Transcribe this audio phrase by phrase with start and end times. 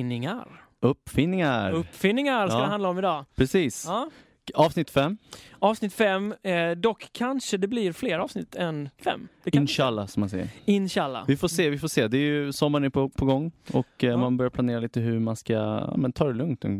[0.00, 0.62] Uppfinningar.
[0.80, 1.72] Uppfinningar.
[1.72, 2.62] Uppfinningar ska Ja.
[2.64, 3.24] det handla om idag.
[3.36, 3.84] Precis.
[3.86, 4.10] Ja.
[4.54, 5.18] Avsnitt fem.
[5.58, 9.28] Avsnitt fem, eh, dock kanske det blir fler avsnitt än fem.
[9.44, 10.48] Inshallah som man säger.
[10.64, 11.24] Inshallah.
[11.26, 12.08] Vi får se, vi får se.
[12.08, 14.16] Det är ju sommaren är på, på gång och eh, Ja.
[14.16, 16.70] man börjar planera lite hur man ska ja, men, ta det lugnt eh,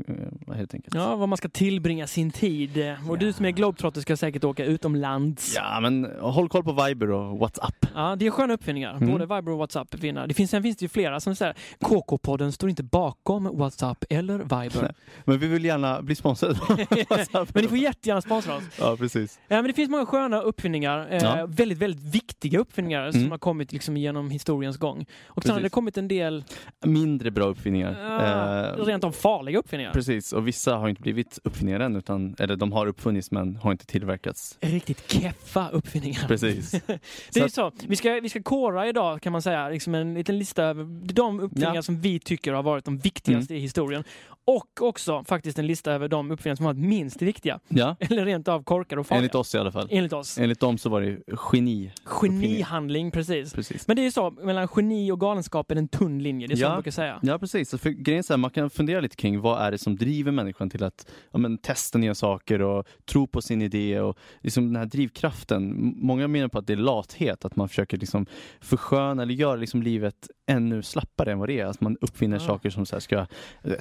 [0.54, 0.94] helt enkelt.
[0.94, 2.76] Ja, var man ska tillbringa sin tid.
[2.78, 5.52] Eh, Och du som är globetrotter ska säkert åka utomlands.
[5.56, 7.86] Ja, men håll koll på Viber och WhatsApp.
[7.94, 8.94] Ja, det är sköna uppfinningar.
[8.96, 9.12] Mm.
[9.12, 10.26] Både Viber och WhatsApp uppfinnar.
[10.26, 14.38] Det finns, sen finns det ju flera som säger KK-podden står inte bakom WhatsApp eller
[14.38, 14.94] Viber.
[15.24, 16.54] Men vi vill gärna bli sponsrade.
[17.56, 18.64] men ni får jättegärna sponsra oss.
[18.78, 19.38] Ja, precis.
[19.48, 21.08] Ja, men det finns många sköna uppfinningar.
[21.10, 21.46] Eh, Ja.
[21.48, 23.30] Väldigt, väldigt viktiga uppfinningar som Mm.
[23.30, 25.06] har kommit liksom genom historiens gång.
[25.26, 26.44] Och sen har det kommit en del
[26.84, 27.90] Mindre bra uppfinningar.
[27.90, 29.92] uh, Eh, rent av farliga uppfinningar.
[29.92, 33.72] Precis, och vissa har inte blivit uppfinningar än, utan, eller de har uppfunnits men har
[33.72, 34.58] inte tillverkats.
[34.60, 36.28] Riktigt keffa uppfinningar.
[36.28, 36.70] Precis.
[37.32, 37.72] Det är ju Så.
[37.88, 41.40] Vi ska, vi ska kora idag kan man säga, liksom en liten lista över de
[41.40, 41.82] uppfinningar Ja.
[41.82, 44.04] som vi tycker har varit de viktigaste i historien.
[44.44, 47.45] Och också faktiskt en lista över de uppfinningar som har varit minst viktiga.
[47.68, 49.18] Ja, Eller rent av korkade och farliga.
[49.18, 49.88] enligt oss i alla fall.
[49.90, 50.38] Enligt oss.
[50.38, 51.18] Enligt dem så var det
[51.52, 51.92] geni.
[52.04, 53.52] Genihandling, precis.
[53.52, 53.86] Precis.
[53.88, 56.46] Men det är ju så, mellan geni och galenskap är en tunn linje.
[56.46, 56.68] Det är så Ja.
[56.68, 57.18] man brukar säga.
[57.22, 57.70] Ja, precis.
[57.70, 59.96] Så För grejen är så här, man kan fundera lite kring vad är det som
[59.96, 64.18] driver människan till att ja, men, testa nya saker och tro på sin idé och
[64.42, 65.92] liksom den här drivkraften.
[65.96, 68.26] Många menar på att det är lathet, att man försöker liksom
[68.60, 71.66] försköna eller göra liksom livet ännu slappare än vad det är.
[71.66, 72.40] Att man uppfinner Ja.
[72.46, 73.26] saker som så här ska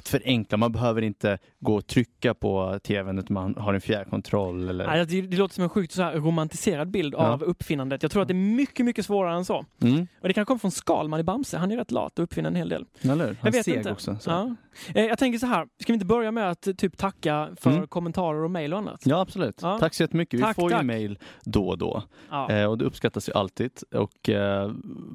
[0.04, 0.56] förenkla.
[0.58, 4.68] Man behöver inte gå och trycka på tvn utan man har en fjärrkontroll.
[4.68, 4.86] Eller...
[4.86, 7.18] Nej, det, det låter som en sjukt så här romantiserad bild Ja.
[7.18, 8.02] av uppfinnandet.
[8.02, 9.64] Jag tror att det är mycket, mycket svårare än så.
[9.82, 11.58] Mm, Och det kan komma från Skalman i Bamse.
[11.58, 12.84] Han är rätt lat och uppfinner en hel del.
[13.02, 13.92] eller Han vet seg inte.
[13.92, 14.16] också.
[14.20, 14.30] Så.
[14.30, 14.54] Ja.
[14.94, 17.86] Eh, Jag tänker så här, ska vi inte börja med att typ tacka för Mm.
[17.86, 19.00] kommentarer och mejl och annat?
[19.04, 19.58] Ja, absolut.
[19.62, 19.78] Ja.
[19.78, 20.40] Tack så jättemycket.
[20.40, 20.80] Tack, Vi får tack.
[20.82, 22.02] ju mejl då och då.
[22.30, 22.50] Ja.
[22.50, 23.70] Eh, och det uppskattas ju alltid.
[23.94, 24.70] Och eh,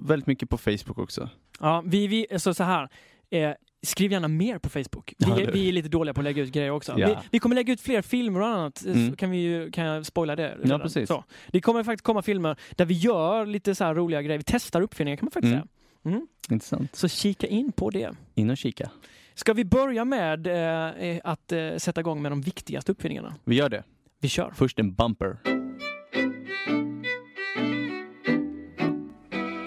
[0.05, 1.29] väldigt mycket på Facebook också.
[1.59, 2.89] Ja, vi, vi, alltså så här.
[3.29, 3.51] Eh,
[3.83, 5.13] skriv gärna mer på Facebook.
[5.17, 6.93] Vi, Ja, vi är lite dåliga på att lägga ut grejer också.
[6.97, 7.07] Ja.
[7.07, 8.85] Vi, vi kommer lägga ut fler filmer och annat.
[8.85, 9.09] Mm.
[9.09, 10.57] Så kan, vi ju, kan jag spoila det?
[10.63, 11.07] Ja, precis.
[11.07, 11.23] Så.
[11.47, 14.37] Det kommer faktiskt komma filmer där vi gör lite så roliga grejer.
[14.37, 15.61] Vi testar uppfinningar kan man faktiskt Mm.
[16.03, 16.15] säga.
[16.15, 16.27] Mm.
[16.49, 16.95] Intressant.
[16.95, 18.11] Så kika in på det.
[18.35, 18.89] In och kika.
[19.33, 23.35] Ska vi börja med eh, att eh, sätta igång med de viktigaste uppfinningarna?
[23.43, 23.83] Vi gör det.
[24.19, 24.51] Vi kör.
[24.55, 25.37] Först en bumper.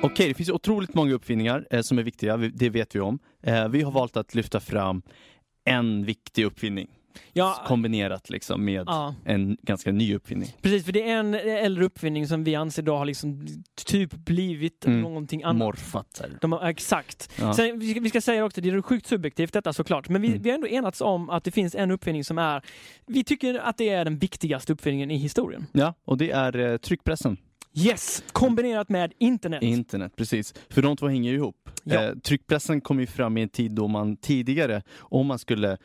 [0.04, 3.18] Okej, det finns otroligt många uppfinningar eh, som är viktiga, vi- det vet vi om.
[3.42, 5.02] Eh, vi har valt att lyfta fram
[5.64, 6.88] en viktig uppfinning
[7.32, 10.48] Ja, kombinerat liksom med ja, en ganska ny uppfinning.
[10.62, 10.84] precis.
[10.84, 13.46] För det är en äldre uppfinning som vi anser då har liksom
[13.86, 15.00] typ blivit Mm.
[15.00, 15.56] någonting annat.
[15.56, 16.22] Morfat.
[16.40, 17.30] De har, exakt.
[17.40, 17.54] Ja.
[17.54, 20.28] Sen, vi, ska, vi ska säga också, det är sjukt subjektivt detta såklart, men vi,
[20.28, 20.42] Mm.
[20.42, 22.62] vi har ändå enats om att det finns en uppfinning som är,
[23.06, 25.66] vi tycker att det är den viktigaste uppfinningen i historien.
[25.72, 27.36] ja, och det är eh, tryckpressen.
[27.76, 28.22] Yes!
[28.32, 29.62] Kombinerat med internet.
[29.62, 30.54] Internet, precis.
[30.70, 31.70] För de två hänger ju ihop.
[31.84, 32.02] Ja.
[32.02, 35.78] Eh, tryckpressen kom ju fram i en tid då man tidigare, om man skulle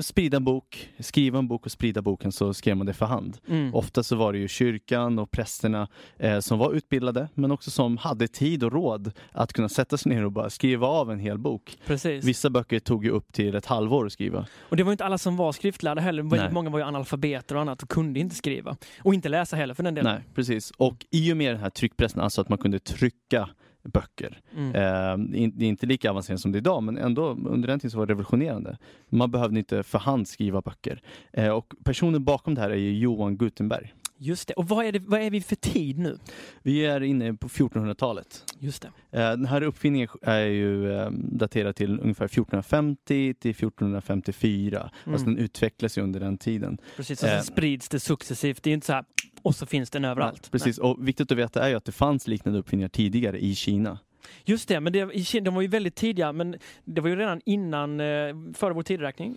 [0.00, 3.38] sprida en bok, skriva en bok och sprida boken så skrev man det för hand.
[3.48, 3.74] Mm.
[3.74, 7.96] Ofta så var det ju kyrkan och prästerna eh, som var utbildade men också som
[7.96, 11.38] hade tid och råd att kunna sätta sig ner och bara skriva av en hel
[11.38, 11.78] bok.
[11.86, 12.24] Precis.
[12.24, 14.46] Vissa böcker tog ju upp till ett halvår att skriva.
[14.60, 16.22] Och det var ju inte alla som var skriftlärda heller.
[16.22, 16.52] Väldigt Nej.
[16.52, 18.76] många var ju analfabeter och annat och kunde inte skriva.
[19.02, 20.14] Och inte läsa heller för den delen.
[20.14, 20.70] Nej, precis.
[20.76, 23.48] Och i och med den här tryckpressen, alltså att man kunde trycka
[23.84, 24.40] böcker.
[24.56, 24.68] Mm.
[24.74, 27.90] Eh, det är inte lika avancerat som det är idag, men ändå under den tiden
[27.90, 28.78] så var det revolutionerande.
[29.08, 31.02] Man behövde inte för hand skriva böcker.
[31.32, 33.94] Eh, och personen bakom det här är ju Johan Gutenberg.
[34.20, 34.54] Just det.
[34.54, 36.18] Och vad är, det, vad är vi för tid nu?
[36.62, 38.44] Vi är inne på 1400-talet.
[38.58, 39.18] Just det.
[39.18, 44.90] Eh, Den här uppfinningen är ju eh, daterad till ungefär 1450 till 1454.
[45.04, 45.14] Mm.
[45.14, 46.78] Alltså den utvecklas ju under den tiden.
[46.96, 47.22] Precis.
[47.22, 47.40] Och så Eh.
[47.40, 48.62] sprids det successivt.
[48.62, 49.04] Det är inte så här,
[49.42, 50.50] och så finns den överallt.
[50.50, 53.90] Precis, och viktigt att veta är ju att det fanns liknande uppfinningar tidigare i Kina.
[53.90, 53.98] Nej.
[54.44, 57.16] Just det, men det, i Kina- de var ju väldigt tidiga, men det var ju
[57.16, 58.06] redan innan, eh,
[58.54, 59.36] före vår tideräkning.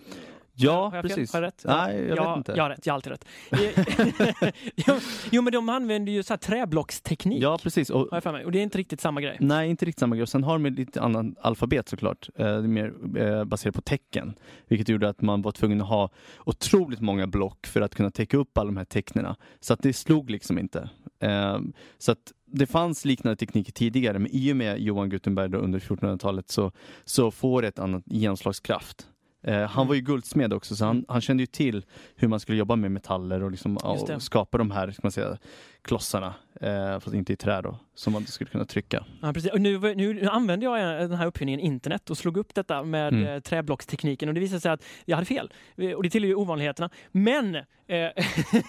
[0.54, 1.02] Ja, har jag fel?
[1.02, 1.32] precis.
[1.32, 1.62] Har jag rätt?
[1.66, 2.52] Nej, jag ja, vet inte.
[2.52, 3.24] Jag har rätt, jag har alltid rätt.
[4.76, 4.94] jo,
[5.30, 7.90] jo, men de använder ju så här träblocksteknik, Ja, precis.
[7.90, 8.44] Och, har jag för mig.
[8.44, 9.36] Och det är inte riktigt samma grej.
[9.40, 10.22] nej, inte riktigt samma grej.
[10.22, 12.28] Och sen har de lite annan alfabet såklart.
[12.36, 14.34] Eh, Det är mer eh, baserat på tecken.
[14.68, 16.10] Vilket gjorde att man var tvungen att ha
[16.44, 19.36] otroligt många block för att kunna täcka upp alla de här tecknena.
[19.60, 20.90] Så att det slog liksom inte.
[21.20, 21.58] Eh,
[21.98, 26.50] Så att det fanns liknande tekniker tidigare, men i och med Johan Gutenberg under 1400-talet
[26.50, 26.72] så,
[27.04, 29.06] så får det ett annat genomslagskraft.
[29.42, 29.88] Eh, han Mm.
[29.88, 31.84] var ju guldsmed också så han, han kände ju till
[32.16, 35.38] hur man skulle jobba med metaller och, liksom, och skapa de här ska man säga,
[35.84, 39.04] klossarna, eh, fast inte i trä då, som man skulle kunna trycka.
[39.22, 39.50] Ja, precis.
[39.52, 40.78] Och nu, nu, nu använde jag
[41.10, 43.26] den här uppfinningen internet och slog upp detta med Mm.
[43.26, 43.42] mm.
[43.42, 45.52] träblockstekniken och det visade sig att jag hade fel.
[45.76, 46.90] Eh, Och det tillhör ju ovanligheterna.
[47.12, 47.54] Men...
[47.54, 47.62] eh,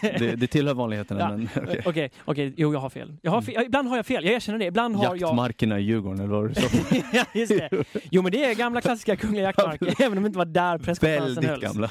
[0.01, 1.81] Det, det tillhör vanligheterna Ja, men okej.
[1.85, 3.13] Okej, okej, jo jag har fel.
[3.21, 3.63] Jag har fel.
[3.65, 4.65] Ibland har jag fel, jag erkänner det.
[4.65, 5.17] Ibland har jag...
[5.21, 6.57] Jaktmarkerna i Djurgården eller vad
[7.13, 7.69] ja, just det.
[8.11, 11.35] Jo men det är gamla klassiska kungliga jaktmarker, även om det inte var där presskonferensen
[11.43, 11.61] Väldigt hölls.
[11.63, 11.89] gamla.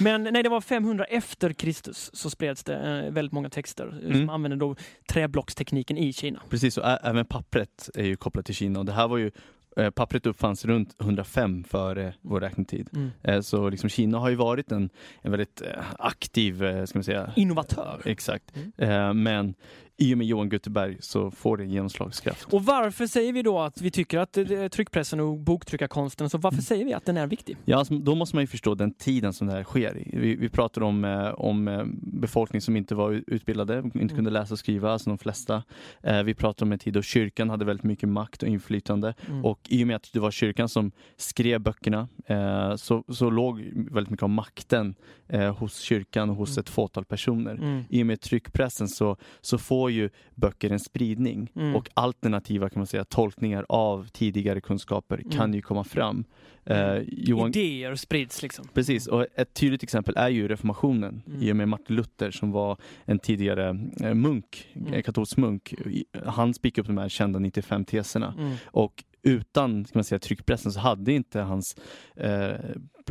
[0.00, 2.74] Men nej, det var 500 efter Kristus så spreds det
[3.06, 4.28] eh, väldigt många texter eh, som Mm.
[4.54, 4.76] Använde då
[5.12, 6.42] träblockstekniken i Kina.
[6.50, 9.30] Precis, och även pappret är ju kopplat till Kina och det här var ju
[9.76, 12.88] eh, Pappret uppfanns runt 105 före vår räkningstid.
[12.92, 13.10] Mm.
[13.22, 14.90] Eh, Så liksom Kina har ju varit en,
[15.22, 18.02] en väldigt eh, aktiv, ska man säga, Innovatör.
[18.04, 18.52] Exakt.
[18.76, 19.22] Mm.
[19.22, 19.54] Men
[19.96, 22.52] i och med Johan Gutenberg så får det genomslagskraft.
[22.52, 26.42] Och varför säger vi då att vi tycker att eh, tryckpressen och boktryckarkonsten, så Mm.
[26.42, 27.56] varför säger vi att den är viktig?
[27.64, 30.18] Ja, alltså, då måste man ju förstå den tiden som det här sker i.
[30.18, 34.08] Vi, vi pratar om, eh, om eh, befolkning som inte var utbildade, inte Mm.
[34.08, 35.62] kunde läsa och skriva, alltså de flesta.
[36.02, 39.14] Eh, vi pratar om en tid då kyrkan hade väldigt mycket makt och inflytande.
[39.28, 39.44] Mm.
[39.44, 43.60] Och i och med att det var kyrkan som skrev böckerna eh, så, så låg
[43.74, 44.94] väldigt mycket av makten
[45.28, 46.60] eh, hos kyrkan och hos Mm.
[46.60, 47.54] ett fåtal personer.
[47.54, 47.84] Mm.
[47.88, 51.76] I och med tryckpressen så, så får ju böcker en spridning Mm.
[51.76, 55.54] och alternativa kan man säga, tolkningar av tidigare kunskaper kan Mm.
[55.54, 56.24] ju komma fram.
[56.66, 58.68] Eh, Johan, Idéer sprids liksom.
[58.74, 61.42] Precis, och ett tydligt exempel är ju reformationen Mm.
[61.42, 63.68] i och med Martin Luther som var en tidigare
[64.02, 64.88] eh, munk, Mm.
[64.88, 65.02] mm.
[65.02, 65.74] katolsk munk.
[66.26, 68.54] Han spikade upp de här kända 95 teserna Mm.
[68.66, 71.76] och utan ska man säga, tryckpressen så hade inte hans
[72.16, 72.54] eh,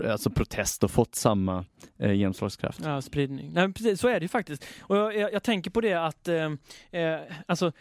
[0.08, 1.66] alltså protest då fått samma
[2.00, 2.80] eh, genomslagskraft.
[2.84, 3.54] Ja, spridning.
[3.54, 4.66] Nej, precis, så är det ju faktiskt.
[4.82, 6.52] Och jag, jag, jag tänker på det att, eh,
[6.92, 7.72] eh, alltså,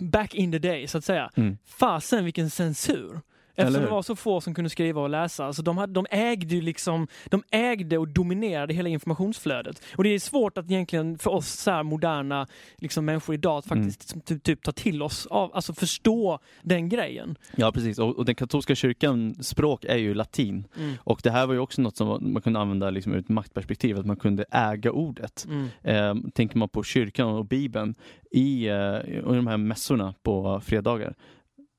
[0.00, 1.30] back in the day så att säga.
[1.36, 1.58] Mm.
[1.66, 3.20] Fasen vilken censur.
[3.58, 5.46] Eftersom det var så få som kunde skriva och läsa.
[5.46, 9.82] Alltså de, hade, de ägde ju liksom, de ägde och dominerade hela informationsflödet.
[9.96, 12.46] Och det är svårt att egentligen för oss så moderna
[12.76, 13.84] liksom, människor idag att Mm.
[13.90, 17.36] faktiskt typ, typ ta till oss av, alltså förstå den grejen.
[17.56, 20.66] Ja precis, och, och den katolska kyrkan språk är ju latin.
[20.76, 20.94] Mm.
[21.00, 23.98] Och det här var ju också något som man kunde använda liksom ur ett maktperspektiv,
[23.98, 25.46] att man kunde äga ordet.
[25.48, 25.68] Mm.
[25.82, 27.94] Eh, tänker man på kyrkan och bibeln
[28.30, 28.74] i, eh,
[29.06, 31.14] i de här mässorna på fredagar,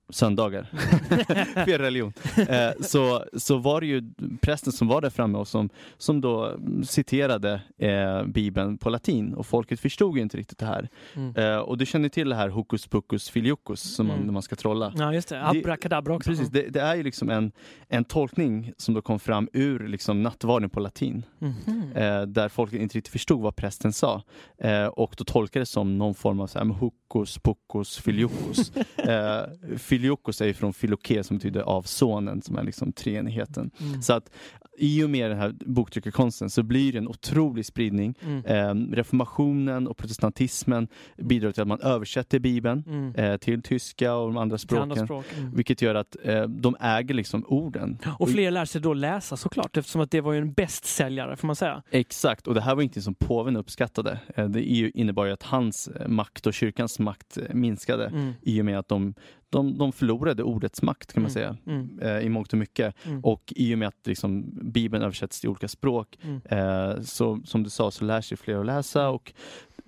[0.09, 0.67] söndagar,
[1.65, 2.13] fel religion,
[2.49, 4.03] eh, så, så var det ju
[4.41, 9.45] prästen som var där framme och som, som då citerade eh, bibeln på latin och
[9.45, 10.89] folket förstod ju inte riktigt det här.
[11.15, 11.35] Mm.
[11.35, 14.25] Eh, och du känner till det här hokus pokus filiokus som man, Mm.
[14.25, 14.93] när man ska trolla.
[14.97, 15.47] Ja, just det.
[15.47, 16.29] Abrakadabra också.
[16.29, 17.51] Precis, det, det är ju liksom en,
[17.87, 21.25] en tolkning som då kom fram ur liksom nattvarden på latin.
[21.95, 24.23] Eh, där folk inte riktigt förstod vad prästen sa.
[24.57, 28.71] Eh, och då tolkades det som någon form av så här, hokus pokus filiokus.
[29.99, 33.71] filiokus är ju från filoke som betyder av sonen, som är liksom treenigheten.
[33.81, 34.01] Mm.
[34.01, 34.29] Så att
[34.77, 38.15] i och med den här boktryckarkonsten så blir det en otrolig spridning.
[38.21, 38.45] Mm.
[38.45, 40.87] Eh, reformationen och protestantismen
[41.17, 43.15] bidrar till att man översätter bibeln Mm.
[43.15, 44.81] eh, till tyska och de andra språken.
[44.91, 45.25] andra språk.
[45.37, 45.55] Mm.
[45.55, 47.97] Vilket gör att eh, de äger liksom orden.
[48.19, 51.47] Och fler lär sig då läsa såklart eftersom att det var ju en bästsäljare får
[51.47, 51.83] man säga.
[51.91, 54.19] Exakt, och det här var inte som påven uppskattade.
[54.35, 58.33] Eh, Det innebar ju att hans eh, makt och kyrkans makt eh, minskade Mm.
[58.41, 59.13] i och med att de,
[59.49, 61.33] de, de förlorade ordets makt kan man Mm.
[61.33, 61.57] säga.
[61.67, 61.99] Mm.
[62.01, 62.95] eh, I mångt och mycket.
[63.05, 63.25] Mm.
[63.25, 66.41] Och i och med att liksom, Bibeln översätts till olika språk Mm.
[66.45, 69.33] eh, så som du sa så lär sig fler att läsa och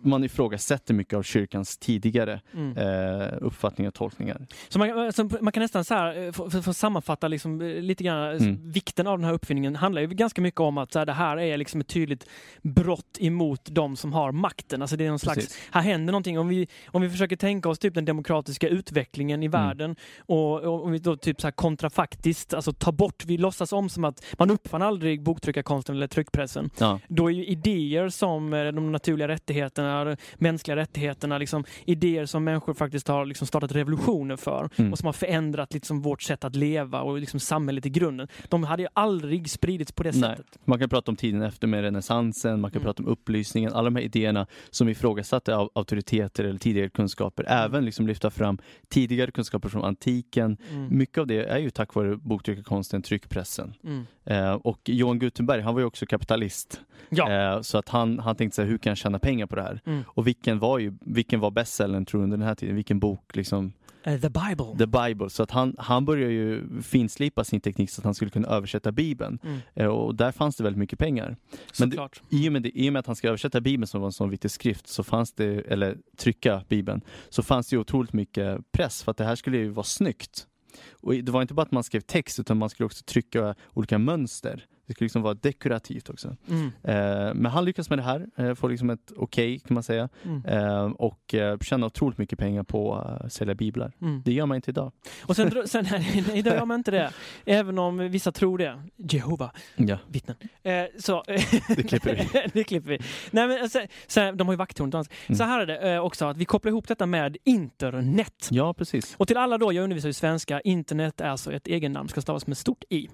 [0.03, 2.77] man ifrågasätter mycket av kyrkans tidigare Mm.
[2.77, 4.47] eh, uppfattningar och tolkningar.
[4.69, 7.61] Så man, alltså, man kan nästan så här, eh, för, för, för att sammanfatta liksom,
[7.61, 8.71] eh, lite grann eh, Mm.
[8.71, 11.37] vikten av den här uppfinningen handlar ju ganska mycket om att så här, det här
[11.39, 12.29] är liksom ett tydligt
[12.61, 14.81] brott emot de som har makten.
[14.81, 15.59] Alltså det är någon slags, Precis.
[15.71, 16.39] här händer någonting.
[16.39, 19.50] Om vi, om vi försöker tänka oss typ den demokratiska utvecklingen i Mm.
[19.51, 23.73] Världen och, och om vi då typ så här kontrafaktiskt, alltså ta bort, vi låtsas
[23.73, 26.69] om som att man uppfann aldrig boktryckarkonsten eller tryckpressen.
[26.79, 32.43] Ja, Då är ju idéer som eh, de naturliga rättigheterna, mänskliga rättigheterna, liksom, idéer som
[32.43, 34.91] människor faktiskt har liksom startat revolutioner för Mm.
[34.91, 38.27] och som har förändrat liksom vårt sätt att leva och liksom samhället i grunden.
[38.49, 40.21] De hade ju aldrig spridits på det Nej.
[40.37, 40.59] sättet.
[40.65, 42.85] Man kan prata om tiden efter med renässansen, man kan Mm.
[42.85, 47.45] prata om upplysningen, alla de här idéerna som ifrågasatte av auktoriteter eller tidigare kunskaper.
[47.47, 48.57] Även liksom lyfta fram
[48.89, 50.57] tidigare kunskaper från antiken.
[50.71, 50.97] Mm.
[50.97, 53.73] Mycket av det är ju tack vare boktryckarkonsten, tryckpressen.
[53.83, 54.05] Mm.
[54.25, 56.81] Eh, och Johan Gutenberg, han var ju också kapitalist.
[57.09, 57.31] Ja.
[57.31, 59.81] Eh, så att han, han tänkte sig hur kan jag tjäna pengar på det här?
[59.85, 60.03] Mm.
[60.07, 62.75] Och vilken var ju, vilken var bästsellern tror du under den här tiden?
[62.75, 63.73] Vilken bok liksom?
[64.03, 64.77] Eh, The Bible.
[64.77, 65.29] The Bible.
[65.29, 68.91] Så att han, han började ju finslipa sin teknik så att han skulle kunna översätta
[68.91, 69.39] Bibeln.
[69.43, 69.59] Mm.
[69.73, 71.37] Eh, och där fanns det väldigt mycket pengar.
[71.79, 72.09] Men det-.
[72.29, 74.13] I och, med det, I och med att han ska översätta Bibeln som var en
[74.13, 78.71] sån viktig skrift, så fanns det, eller trycka Bibeln, så fanns det ju otroligt mycket
[78.71, 80.47] press för att det här skulle ju vara snyggt.
[80.91, 83.97] Och det var inte bara att man skrev text utan man skulle också trycka olika
[83.97, 84.65] mönster.
[84.91, 86.35] Det ska liksom vara dekorativt också.
[86.49, 86.65] Mm.
[86.83, 90.09] Eh, men han lyckas med det här, eh, får liksom ett okej kan man säga.
[90.23, 90.45] Mm.
[90.45, 93.91] Eh, och eh, tjänar otroligt mycket pengar på att sälja biblar.
[94.01, 94.21] Mm.
[94.25, 94.91] Det gör man inte idag.
[95.25, 97.11] Och sen, sen nej, det gör man inte det.
[97.45, 98.83] Även om vissa tror det.
[98.97, 100.37] Jehova, Ja, vittnen.
[100.63, 102.49] Eh, så, det klipper vi.
[102.53, 102.99] det klipper vi.
[103.31, 105.09] Nej, men, alltså, så, här, de har ju vakttornet.
[105.27, 105.37] Mm.
[105.37, 108.47] Så här är det eh, också, att vi kopplar ihop detta med internet.
[108.51, 109.15] Ja, precis.
[109.17, 112.47] Och till alla då, jag undervisar i svenska, internet är alltså ett egennamn, ska stavas
[112.47, 113.09] med stort i.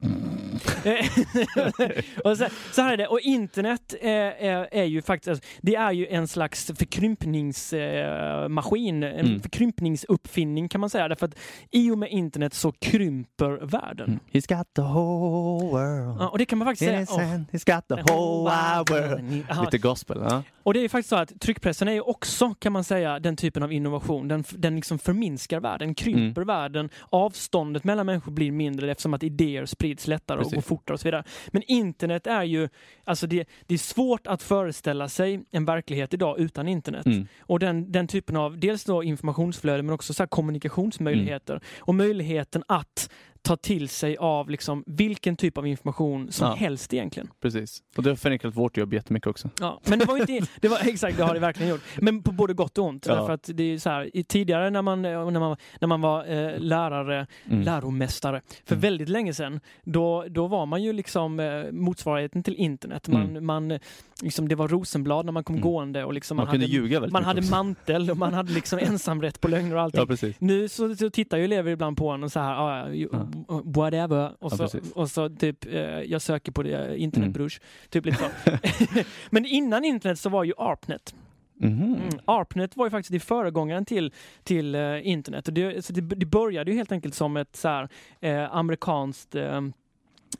[2.24, 5.74] och så, så här är det, och internet eh, är, är ju faktiskt, alltså, det
[5.74, 9.42] är ju en slags förkrympningsmaskin, en Mm.
[9.42, 11.34] förkrympningsuppfinning kan man säga, därför att
[11.70, 14.08] i och med internet så krymper världen.
[14.08, 14.20] Mm.
[14.32, 16.16] He's got the whole world.
[16.20, 17.00] Ja, och det kan man faktiskt säga.
[17.00, 18.50] Yes, åh, and he's got the whole
[18.90, 19.44] world.
[19.48, 20.42] Ja, Lite gospel, ja.
[20.62, 23.62] och det är faktiskt så att tryckpressen är ju också, kan man säga, den typen
[23.62, 24.28] av innovation.
[24.28, 26.90] Den, den liksom förminskar världen, krymper världen.
[27.10, 31.08] Avståndet mellan människor blir mindre eftersom att idéer sprids lättare och går fortare och så
[31.08, 31.24] vidare.
[31.48, 32.68] Men internet är ju,
[33.04, 37.06] alltså det, det är svårt att föreställa sig en verklighet idag utan internet.
[37.06, 37.26] Mm.
[37.40, 41.54] Och den, den typen av, dels då informationsflöde men också så här kommunikationsmöjligheter.
[41.54, 41.64] Mm.
[41.78, 43.10] Och möjligheten att
[43.42, 46.54] ta till sig av liksom vilken typ av information som Ja.
[46.54, 47.28] helst egentligen.
[47.40, 47.82] Precis.
[47.96, 49.50] Och det har förenklat vårt jobb jättemycket också.
[49.60, 51.80] Ja, men det var inte, det var, exakt det har det verkligen gjort.
[52.00, 53.06] Men på både gott och ont.
[53.06, 53.14] Ja.
[53.14, 56.58] Därför att det är så här, tidigare när man, när man, när man var eh,
[56.58, 57.62] lärare, Mm.
[57.62, 58.80] läromästare, för Mm.
[58.80, 63.08] väldigt länge sedan, då, då var man ju liksom eh, motsvarigheten till internet.
[63.08, 63.46] Man, Mm.
[63.46, 63.80] man, eh,
[64.22, 65.62] liksom, det var rosenblad när man kom Mm.
[65.62, 67.50] gående och liksom Man, man, kunde hade, ljuga väldigt man hade också.
[67.50, 70.00] mantel och man hade liksom ensamrätt på lögner och allting.
[70.00, 70.36] Ja, precis.
[70.40, 73.26] Nu så, så tittar ju elever ibland på en och så här, ah, Ja.
[73.64, 74.30] Whatever.
[74.38, 74.92] Och Ja, så, precis.
[74.92, 76.96] och så typ, eh, jag söker på det, Mm.
[76.98, 77.60] internetbrush.
[77.90, 78.50] Typ lite så.
[79.30, 81.14] Men innan internet så var ju ARPNet.
[81.62, 81.82] Mhm.
[81.82, 82.08] Mm.
[82.24, 85.48] ARPNet var ju faktiskt det föregångaren till, till eh, internet.
[85.48, 87.88] Och det, så det, det började ju helt enkelt som ett så här,
[88.20, 89.34] eh, amerikanskt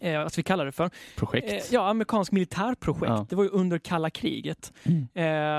[0.00, 0.90] eh, vad ska vi kalla det för?
[1.16, 1.50] Projekt.
[1.50, 3.06] Eh, ja, amerikansk militärprojekt.
[3.08, 3.26] Ja.
[3.28, 4.72] Det var ju under kalla kriget.
[4.82, 5.08] Mm.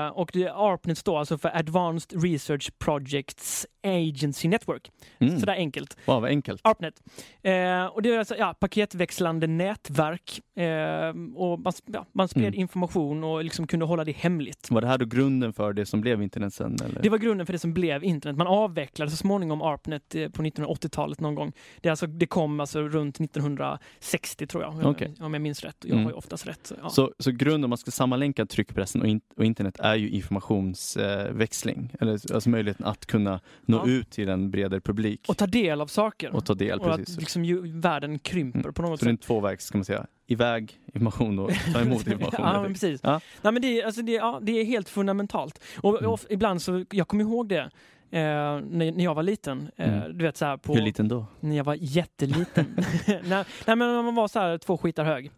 [0.06, 4.90] Eh, och det, ARPNet står alltså för Advanced Research Projects Agency Network.
[5.18, 5.40] Mm.
[5.40, 5.96] Sådär enkelt.
[6.04, 6.60] Wow, vad enkelt.
[6.64, 7.02] ARPNet.
[7.42, 10.40] Eh, och det är alltså ja, paketväxlande nätverk.
[10.56, 12.60] Eh, och man, ja, man spred Mm.
[12.60, 14.70] information och liksom kunde hålla det hemligt.
[14.70, 16.76] Var det här då grunden för det som blev internet sen?
[16.84, 17.02] Eller?
[17.02, 18.38] Det var grunden för det som blev internet.
[18.38, 21.52] Man avvecklade så småningom ARPNet eh, på 1980-talet någon gång.
[21.80, 25.14] Det, alltså, det kom alltså runt 1960 tror jag, Okej.
[25.20, 25.76] om jag minns rätt.
[25.80, 26.04] Jag Mm.
[26.04, 26.66] har ju oftast rätt.
[26.66, 26.88] så, Ja.
[26.90, 31.94] Så, så grunden om man ska sammanlänka tryckpressen och, in, och internet är ju informationsväxling.
[32.00, 33.90] eller alltså möjligheten att kunna nå Ja.
[33.92, 36.34] ut till en bredare publik och ta del av saker.
[36.36, 36.78] och ta del.
[36.78, 37.14] och Precis.
[37.16, 38.72] att liksom, ju, världen krymper Mm.
[38.74, 39.20] på något Så det är sätt.
[39.22, 40.06] en tvåvägs, ska man säga.
[40.26, 42.46] Iväg information och ta emot information.
[42.46, 43.00] ja, precis.
[43.02, 43.20] Ja.
[43.42, 45.60] Nej, men det, är, alltså det, ja, det är helt fundamentalt.
[45.80, 46.10] Och, Mm.
[46.10, 47.70] och ibland så, jag kommer ihåg det
[48.12, 49.70] eh, när, när jag var liten.
[49.76, 50.18] Eh, Mm.
[50.18, 50.74] Du vet så här på...
[50.74, 51.26] Hur liten då?
[51.40, 52.76] När jag var jätteliten.
[53.06, 55.30] nej, nej men man var så här två skitar hög.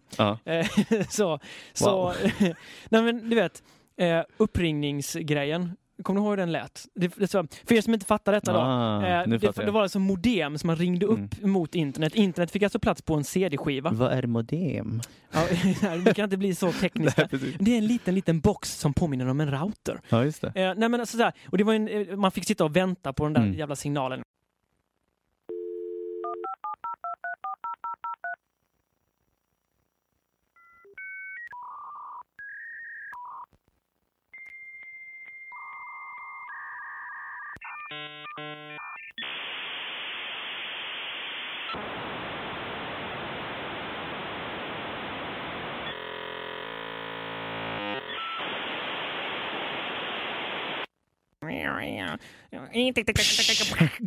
[0.44, 0.66] Eh,
[1.08, 1.38] så,
[1.72, 2.14] så,
[2.88, 3.62] nej men du vet,
[3.96, 5.76] eh, uppringningsgrejen.
[6.02, 6.86] Kommer du ihåg hur den lät?
[6.94, 7.26] Det, det,
[7.66, 8.58] för er som inte fattar detta då.
[8.58, 12.14] Ah, eh, det, det var alltså modem som man ringde upp mot internet.
[12.14, 13.90] Internet fick alltså plats på en CD-skiva.
[13.90, 15.00] Vad är modem?
[15.32, 15.40] Ja,
[16.04, 17.28] vi kan inte bli så tekniska.
[17.32, 17.56] Nej.
[17.58, 20.00] Det är en liten, liten box som påminner om en router.
[20.08, 20.46] Ja, just det.
[20.54, 23.12] Eh, nej men alltså sådär, och det var en, eh, man fick sitta och vänta
[23.12, 23.54] på den där Mm.
[23.54, 24.22] jävla signalen.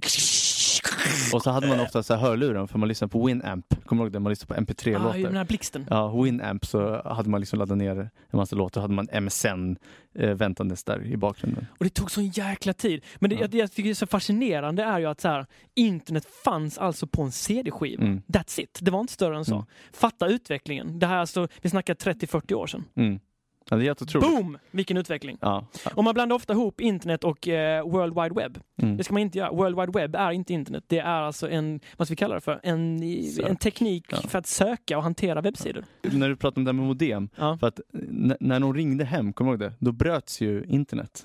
[0.03, 0.75] Shh.
[1.34, 3.66] Och så hade man ofta så här hörlurar för man lyssnade på Winamp.
[3.86, 4.20] Kommer du ihåg det?
[4.20, 5.32] Man lyssnade på Ah, den MP3-låtar.
[5.32, 5.86] här blixten.
[5.89, 8.82] Ja, Winamp så hade man liksom laddat ner en massa låtar.
[8.82, 9.75] hade man MSN
[10.20, 11.66] eh, väntandes där i bakgrunden.
[11.77, 13.04] Och det tog sån jäkla tid.
[13.20, 13.42] Men det Ja.
[13.42, 17.22] jag, jag tycker är så fascinerande är ju att så här, internet fanns alltså på
[17.22, 18.04] en CD-skiva.
[18.04, 18.22] Mm.
[18.27, 18.80] That's it.
[18.82, 19.56] Det var inte större än så.
[19.56, 19.66] Mm.
[19.94, 21.00] Fatta utvecklingen.
[21.00, 22.84] Det här är alltså, vi snackar 30-40 år sedan.
[22.96, 23.20] Mm.
[23.70, 24.30] Ja, det är helt otroligt.
[24.30, 24.58] Boom!
[24.72, 25.38] Vilken utveckling.
[25.42, 25.66] Ja.
[25.96, 28.60] Och man blandar ofta ihop internet och eh, World Wide Web.
[28.82, 28.98] Mm.
[28.98, 29.52] Det ska man inte göra.
[29.52, 30.84] World Wide Web är inte internet.
[30.88, 32.60] Det är alltså en, vad ska vi kalla det för?
[32.64, 33.00] En,
[33.36, 33.50] Sök.
[33.50, 34.18] en teknik Ja.
[34.18, 35.86] för att söka och hantera webbsidor.
[36.02, 37.30] När du pratar om det här med modem.
[37.36, 37.80] Ja, För att
[38.40, 39.78] när de ringde hem, kommer du ihåg det?
[39.86, 41.24] Då bröts ju internet.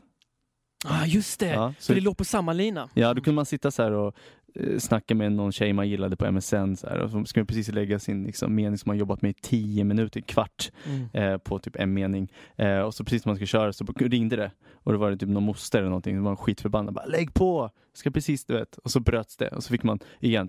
[0.85, 1.47] ah, just det.
[1.53, 2.89] Ja, För så, det låg på samma lina.
[2.95, 4.15] ja, då kunde man sitta så här och
[4.55, 7.47] eh, snacka med någon tjej man gillade på MSN så här, och så ska man
[7.47, 11.09] precis lägga sin liksom, mening som man jobbat med i tio minuter, kvart Mm.
[11.13, 12.33] eh, på typ en mening.
[12.57, 15.17] Eh, och så precis när man ska köra så ringde det och då var det
[15.17, 16.95] typ någon moster eller någonting som var skitförbannad.
[16.95, 17.71] Bara, Lägg på!
[17.95, 18.79] Ska precis, du vet.
[18.79, 20.49] Och så bröts det och så fick man igen.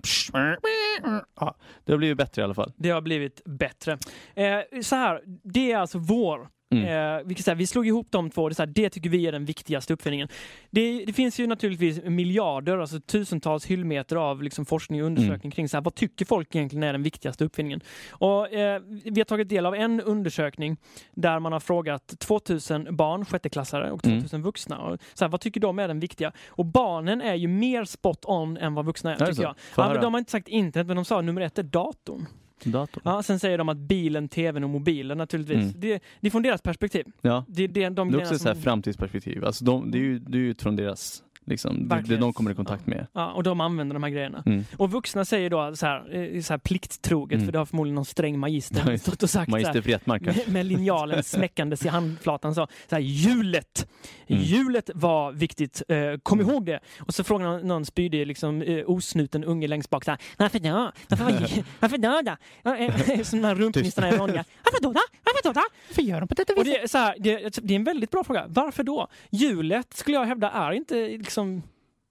[1.40, 2.72] Ja, det har blivit bättre i alla fall.
[2.76, 3.98] Det har blivit bättre.
[4.34, 7.18] Eh, så här, det är alltså vår Mm.
[7.18, 9.26] Eh, vi, kan säga, vi slog ihop de två, det, så här, det tycker vi
[9.26, 10.28] är den viktigaste uppfinningen.
[10.70, 15.50] Det, det finns ju naturligtvis miljarder, alltså tusentals hyllmeter av liksom, forskning och undersökning Mm.
[15.50, 17.80] kring så här, vad tycker folk egentligen är den viktigaste uppfinningen.
[18.10, 20.76] Och, eh, vi har tagit del av en undersökning
[21.14, 24.18] där man har frågat 2000 barn, sjätteklassare och Mm.
[24.20, 24.78] 2000 vuxna.
[24.78, 26.32] Och, så här, vad tycker de är den viktiga?
[26.48, 29.42] Och barnen är ju mer spot on än vad vuxna är, Är tycker så?
[29.42, 29.54] jag.
[29.76, 32.26] Ja, men de har inte sagt internet, men de sa nummer ett är datorn.
[32.64, 33.02] Datorn.
[33.04, 35.56] Ja, sen säger de att bilen, tvn och mobilen naturligtvis.
[35.58, 35.72] Mm.
[35.76, 37.06] Det, det är från deras perspektiv.
[37.20, 37.44] Ja.
[37.48, 39.44] Det, det, de Det är också så här som- framtidsperspektiv.
[39.44, 42.54] Alltså de, det är ju, det är ju från deras, liksom, det, de kommer i
[42.54, 43.06] kontakt med.
[43.12, 44.42] Ja, och de använder de här grejerna.
[44.46, 44.64] Mm.
[44.76, 47.46] Och vuxna säger då så här, eh, så här plikttroget, Mm.
[47.46, 50.26] för det har förmodligen någon sträng magister Ja, stått och sagt så Magister kanske.
[50.26, 53.88] med, med linjalen smäckandes i handflatan så, så här, hjulet.
[54.26, 54.42] Mm.
[54.42, 56.80] Hjulet var viktigt, eh, kom ihåg det.
[57.00, 60.58] Och så frågar någon, någon spydig, liksom, eh, osnuten unge längst bak så här, varför
[60.58, 60.92] då?
[61.08, 62.20] Varför, var- varför då?
[62.24, 63.24] då?
[63.24, 64.44] Som de här rumpnissarna är vanliga.
[64.64, 64.92] Varför då?
[64.92, 65.00] då?
[65.24, 65.52] Varför då?
[65.52, 65.62] då?
[65.88, 68.10] Varför gör de på detta Och det, är så här, det, det är en väldigt
[68.10, 68.44] bra fråga.
[68.48, 69.08] Varför då?
[69.30, 71.33] Hjulet skulle jag hävda är inte liksom,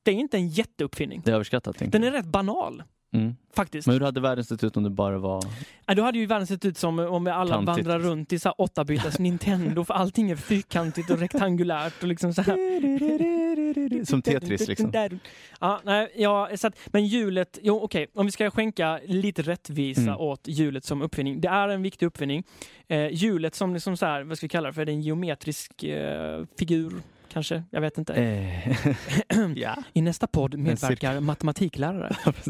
[0.03, 1.22] det är inte en jätteuppfinning.
[1.25, 1.75] Det är överskattat.
[1.80, 3.36] Den är rätt banal Mm.
[3.56, 3.88] faktiskt.
[3.88, 5.44] Men hur hade världen sett ut om det bara var...
[5.86, 7.68] Ja, då hade ju världen sett ut som om alla Kantigt.
[7.86, 12.34] vandrar runt i så åtta bitars Nintendo för allting är fyrkantigt och rektangulärt och liksom
[12.34, 14.03] så här.
[14.06, 14.92] Som Tetris liksom.
[15.60, 20.01] Ja, nej, ja, så att, men hjulet, jo okej, om vi ska skänka lite rättvisa
[20.01, 20.18] Mm.
[20.18, 21.42] åt hjulet som uppfinning.
[21.42, 22.44] Det är en viktig uppfinning.
[22.88, 25.01] Eh, hjulet som liksom så här, vad ska vi kalla det för, det är en
[25.01, 26.94] geometrisk eh, figur
[27.34, 28.13] kanske, jag vet inte.
[28.13, 28.88] Eh.
[29.56, 29.75] ja.
[29.94, 32.16] I nästa podd medverkar matematiklärare.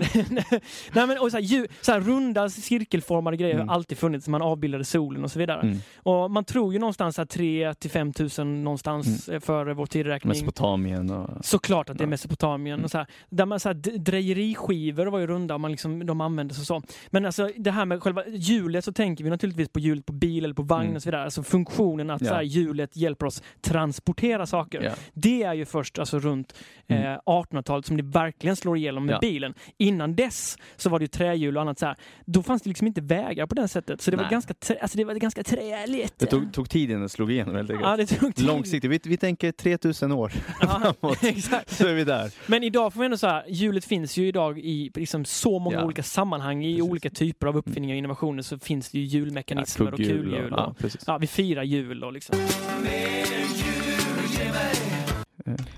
[0.94, 3.68] Nej, men, och så här, ju, så här, runda cirkelformade grejer Mm.
[3.68, 4.28] har alltid funnits.
[4.28, 5.62] Man avbildade solen och så vidare.
[5.62, 5.78] Mm.
[5.98, 9.42] Och man tror ju någonstans att 3 till 5 tusen någonstans mm.
[9.42, 10.30] före vår tidräkning.
[10.30, 11.46] Mesopotamien och...
[11.46, 12.08] Såklart att det är.
[12.08, 12.74] Mesopotamien.
[12.74, 12.86] Mm.
[12.86, 16.22] Och så här, där man, så här, drejeriskivor var ju runda och man liksom, de
[16.22, 16.82] användes och så.
[17.10, 20.44] Men alltså det här med själva hjulet så tänker vi naturligtvis på hjulet på bil
[20.44, 20.96] eller på vagn Mm.
[20.96, 21.24] och så vidare.
[21.24, 22.42] Alltså funktionen att Ja.
[22.42, 24.73] hjulet hjälper oss transportera saker.
[24.82, 24.92] Ja.
[25.14, 26.54] Det är ju först alltså runt
[26.88, 27.04] Mm.
[27.14, 29.20] eh, 1800-talet som det verkligen slår igenom med Ja.
[29.20, 29.54] bilen.
[29.78, 31.96] Innan dess så var det ju trähjul och annat så här.
[32.26, 34.02] Då fanns det liksom inte vägar på det sättet.
[34.02, 34.32] Så det var Nej.
[34.32, 36.14] ganska, trä, alltså det var ganska träligt.
[36.20, 37.90] Det tog, tog tid innan det slog igenom helt enkelt.
[37.90, 38.46] ja, det tog tid.
[38.46, 40.68] Långsiktigt, vi, vi tänker 3000 år Ja,
[41.00, 41.18] framåt.
[41.24, 41.72] exakt.
[41.72, 42.32] Så är vi där.
[42.48, 45.78] Men idag får vi ändå så här, hjulet finns ju idag i liksom så många
[45.78, 45.86] Ja.
[45.86, 46.92] olika sammanhang, i Precis.
[46.92, 50.54] olika typer av uppfinningar och innovationer så finns det ju hjulmekanismer och kugghjul kulhjul.
[50.54, 51.04] Och, Ja, precis.
[51.08, 52.40] ja, vi firar jul och liksom.
[52.40, 53.83] Eh.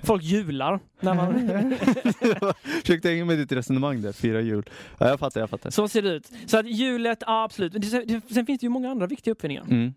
[0.04, 1.34] Folk jular när man...
[2.82, 4.69] Försökte hänga med ditt resonemang där, fyra hjul.
[4.97, 5.69] Ja, jag fattar, jag fattar.
[5.69, 6.32] Så ser det ut.
[6.45, 7.73] Så att hjulet, ja, absolut.
[7.73, 9.63] Men det- det- Sen finns det ju många andra viktiga uppfinningar.
[9.63, 9.93] Mm.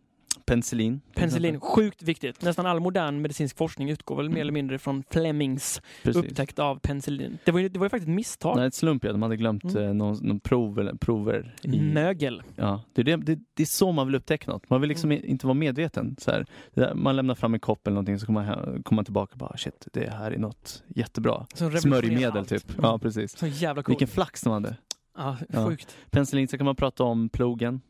[0.48, 1.00] Penicillin.
[1.14, 2.42] Penicillin, sjukt viktigt.
[2.42, 6.24] Nästan all modern medicinsk forskning utgår väl mer eller mindre från Flemings Precis.
[6.24, 7.38] upptäckt av penicillin.
[7.44, 8.56] Det var ju, det var ju faktiskt ett misstag.
[8.56, 9.12] Nej, ett slump ja.
[9.12, 9.82] De hade glömt Mm.
[9.88, 11.54] eh, någon, någon prov eller prover.
[11.62, 12.42] I, Mögel.
[12.56, 14.70] ja, det, är det, det, det är så man vill upptäcka något.
[14.70, 15.24] Man vill liksom Mm.
[15.26, 16.16] inte vara medveten.
[16.18, 16.46] Så här.
[16.94, 19.38] Man lämnar fram en kopp eller någonting så kommer man, hem- kommer man tillbaka och
[19.38, 21.46] bara shit, det här är något jättebra.
[21.80, 22.48] Smörjmedel allt.
[22.48, 22.64] typ.
[22.82, 23.38] Ja, precis.
[23.38, 23.92] Så jävla coolt.
[23.92, 24.76] Vilken flax de hade.
[25.16, 25.66] Ja, Ja.
[25.66, 25.96] sjukt.
[26.11, 27.80] Penicillin, så kan man prata om plogen.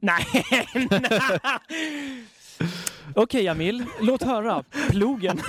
[0.00, 0.26] Nej!
[3.14, 4.64] Okej Jamil, låt höra.
[4.90, 5.40] Plogen.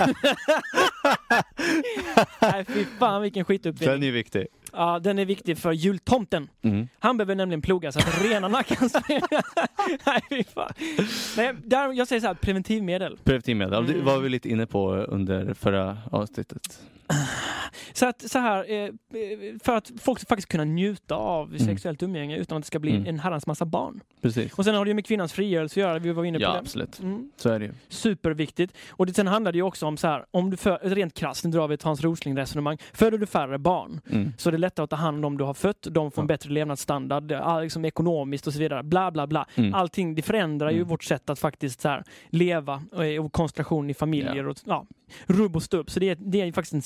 [2.40, 4.08] Nej fy fan vilken Den skituppfinning.
[4.08, 4.46] är viktig.
[4.72, 6.48] Ja, den är viktig för jultomten.
[6.62, 6.88] Mm.
[6.98, 9.20] Han behöver nämligen ploga så att renarna kan springa.
[10.06, 10.72] Nej fy fan.
[11.36, 13.18] Nej, där, jag säger så här, preventivmedel.
[13.24, 14.04] Preventivmedel, det Mm.
[14.04, 16.80] var vi lite inne på under förra avsnittet.
[17.92, 18.90] Så att så här, eh,
[19.64, 21.58] för att folk faktiskt kunna njuta av Mm.
[21.58, 23.06] sexuellt umgänge utan att det ska bli Mm.
[23.06, 24.00] en herrans massa barn.
[24.22, 24.52] Precis.
[24.52, 26.52] Och sen har det ju med kvinnans frigörelse att göra, vi var inne på Ja,
[26.52, 26.58] det.
[26.58, 27.00] absolut.
[27.00, 27.30] Mm.
[27.36, 27.72] Så är det ju.
[27.88, 28.74] Superviktigt.
[28.90, 31.44] Och det, sen handlar det ju också om så här, om du för, rent krasst,
[31.44, 32.78] nu drar vi ett Hans Rosling-resonemang.
[32.92, 34.32] Föder du färre barn Mm.
[34.38, 36.50] så är det lättare att ta hand om du har fött, de får en bättre
[36.50, 38.82] levnadsstandard, liksom ekonomiskt och så vidare.
[38.82, 39.46] Bla, bla, bla.
[39.54, 39.74] Mm.
[39.74, 40.88] Allting, det förändrar ju Mm.
[40.88, 44.86] vårt sätt att faktiskt så här, leva och, och konstellation i familjer och ja,
[45.26, 45.90] rubb och stubb.
[45.90, 46.82] Så det är, det är faktiskt en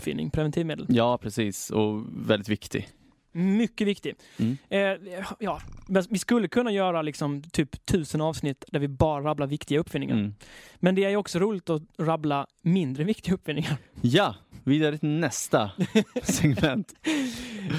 [0.00, 0.86] superuppfinning, preventivmedel.
[0.88, 1.70] Ja, precis.
[1.70, 2.88] Och väldigt viktig.
[3.32, 4.14] Mycket viktig.
[4.38, 4.58] Mm.
[4.68, 9.46] Eh, ja, men vi skulle kunna göra liksom typ tusen avsnitt där vi bara rabblar
[9.46, 10.14] viktiga uppfinningar.
[10.14, 10.34] Mm.
[10.76, 13.76] Men det är ju också roligt att rabbla mindre viktiga uppfinningar.
[14.02, 14.34] Ja,
[14.64, 15.70] vidare till nästa
[16.22, 16.94] segment.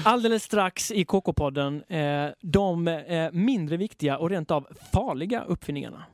[0.04, 6.04] Alldeles strax i KK-podden, eh, de eh, mindre viktiga och rent av farliga uppfinningarna.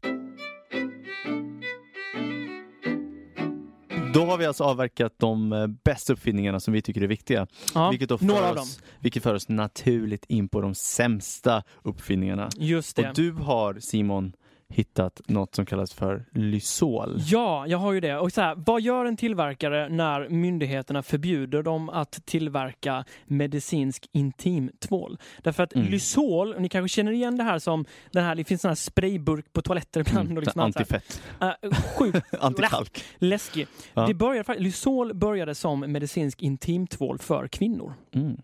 [4.18, 7.46] Då har vi alltså avverkat de eh, bästa uppfinningarna som vi tycker är viktiga.
[7.74, 8.62] Ja, vilket, då några av dem.
[8.62, 12.48] oss, vilket för oss naturligt in på de sämsta uppfinningarna.
[12.56, 13.08] Just det.
[13.08, 14.32] Och du har Simon
[14.70, 17.16] hittat något som kallas för Lysol.
[17.18, 18.18] Ja, jag har ju det.
[18.18, 25.18] Och så här, vad gör en tillverkare när myndigheterna förbjuder dem att tillverka medicinsk intimtvål?
[25.42, 25.88] Därför att Mm.
[25.88, 28.74] Lysol, och ni kanske känner igen det här som den här, det finns sån här
[28.76, 30.38] sprayburk på toaletter ibland.
[30.38, 30.66] Och liksom här.
[30.66, 31.50] Antifett, Äh,
[31.98, 33.04] sjukt antikalk.
[33.18, 33.66] läskig.
[33.94, 34.06] Ja.
[34.06, 37.94] Det började, Lysol började som medicinsk intimtvål för kvinnor.
[38.12, 38.36] Mm.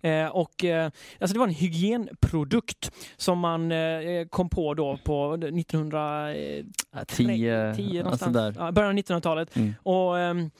[0.00, 5.34] Eh, och, eh, alltså det var en hygienprodukt som man eh, kom på då på
[5.34, 6.64] 1910
[7.06, 8.52] Tio, tio alltså.
[8.56, 9.56] Ja, början av 1900-talet.
[9.56, 9.74] Mm.
[9.82, 10.50] Och ehm,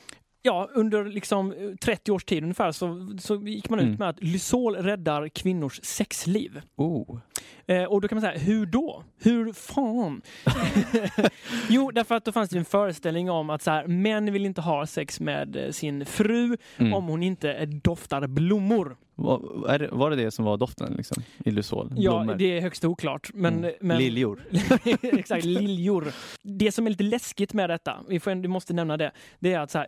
[0.42, 3.96] ja, under liksom eh, 30 års tid ungefär så, så gick man ut Mm.
[3.98, 6.60] med att Lysol räddar kvinnors sexliv.
[6.76, 7.18] Oh.
[7.66, 9.02] Eh, och då kan man säga, hur då?
[9.22, 10.22] Hur fan?
[11.68, 14.60] jo, därför att då fanns det en föreställning om att så här, män vill inte
[14.60, 16.94] ha sex med eh, sin fru Mm.
[16.94, 18.96] om hon inte eh, doftar blommor.
[19.16, 21.92] Var, det, var det det som var doften liksom, i Lysol?
[21.96, 22.34] Ja, Blommor?
[22.34, 23.30] det är högst oklart.
[23.34, 23.72] Men, Mm.
[23.80, 24.40] men, Liljor?
[25.02, 26.12] Exakt, liljor.
[26.42, 29.60] Det som är lite läskigt med detta, vi, får, vi måste nämna det, det är
[29.60, 29.86] att så här,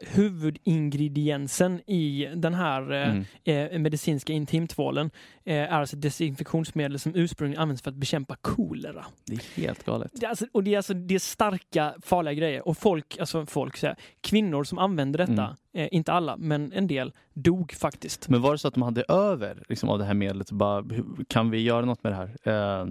[0.70, 3.24] huvudingrediensen i den här eh, Mm.
[3.72, 5.10] eh, medicinska intimtvålen
[5.44, 9.04] eh, är alltså ett desinfektionsmedel som ursprungligen används för att bekämpa kolera.
[9.26, 10.10] Det är helt galet.
[10.14, 12.68] Det är alltså, och det är alltså det är starka, farliga grejer.
[12.68, 15.56] Och folk, alltså folk, så här, kvinnor som använder detta, Mm.
[15.76, 18.28] Eh, inte alla, men en del, dog faktiskt.
[18.28, 20.50] Men var det så att de hade över liksom, av det här medlet?
[20.50, 20.84] Bara,
[21.28, 22.82] kan vi göra något med det här?
[22.82, 22.86] Uh,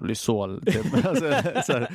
[0.00, 0.62] Lysol.
[0.66, 0.86] Typ.
[1.06, 1.32] alltså,
[1.66, 1.88] så här.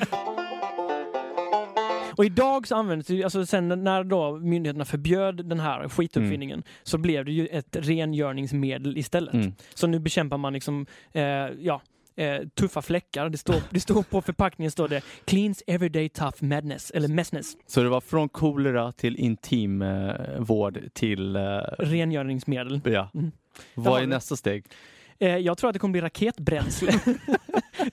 [2.17, 6.97] Och idag så används det, alltså sen när då myndigheterna förbjöd den här skituppfinningen så
[6.97, 9.33] blev det ju ett rengöringsmedel istället.
[9.33, 9.53] Mm.
[9.73, 11.23] Så nu bekämpar man liksom, eh,
[11.59, 11.81] ja,
[12.15, 13.29] eh, tuffa fläckar.
[13.29, 17.83] Det står, det står på förpackningen står det Cleans everyday tough madness, eller messness, Så
[17.83, 21.35] det var från kolera till intim eh, vård till...
[21.35, 21.41] Eh,
[21.79, 22.81] rengöringsmedel.
[22.83, 23.09] ja.
[23.13, 23.31] Mm.
[23.73, 24.65] Vad är nästa steg?
[25.19, 26.91] Eh, jag tror att det kommer bli raketbränsle.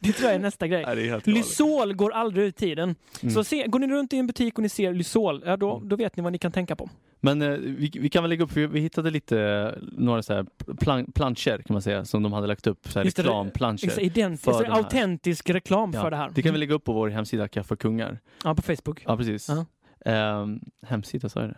[0.00, 0.84] det tror jag är nästa grej.
[0.86, 1.20] Nej.
[1.24, 2.94] Lysol går aldrig ut tiden.
[3.22, 3.34] Mm.
[3.34, 5.96] Så se, går ni runt i en butik och ni ser Lysol, ja, då, då
[5.96, 6.90] vet ni vad ni kan tänka på.
[7.20, 10.34] Men eh, vi, vi kan väl lägga upp, för vi hittade lite, eh, några så
[10.34, 10.46] här
[10.80, 13.84] plan, planscher kan man säga, som de hade lagt upp, så här det, reklamplanscher.
[13.84, 16.30] Exakt, ident- för alltså, autentisk reklam Ja, för det här.
[16.34, 18.18] Det kan vi lägga upp på vår hemsida Kaffe och kungar.
[18.44, 19.02] Ja, på Facebook.
[19.06, 19.48] Ja, precis.
[19.48, 19.66] Ja.
[20.12, 21.56] Ehm, hemsida, sa jag det?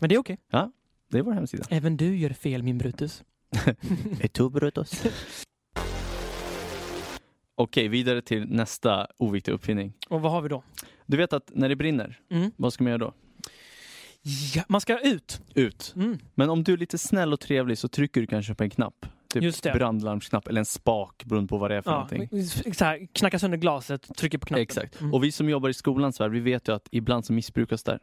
[0.00, 0.38] Men det är okej.
[1.10, 1.64] Det är vår hemsida.
[1.70, 3.22] Även du gör fel min Brutus.
[4.20, 5.04] Etubrutus.
[7.54, 9.92] Okej, vidare till nästa oviktiga uppfinning.
[10.08, 10.62] Och vad har vi då?
[11.06, 12.50] Du vet att när det brinner, Mm.
[12.56, 13.12] vad ska man göra då?
[14.54, 15.40] Ja, man ska ut.
[15.54, 15.92] Ut.
[15.96, 16.18] Mm.
[16.34, 19.06] Men om du är lite snäll och trevlig så trycker du kanske på en knapp.
[19.32, 19.72] Typ Just det.
[19.72, 22.46] brandlarmsknapp eller en spak beroende på vad det är för Ja, någonting.
[22.74, 24.62] så här, knacka sönder glaset, trycker på knappen.
[24.62, 25.00] Exakt.
[25.00, 25.14] Mm.
[25.14, 27.98] Och vi som jobbar i skolans värld, vi vet ju att ibland så missbrukas där.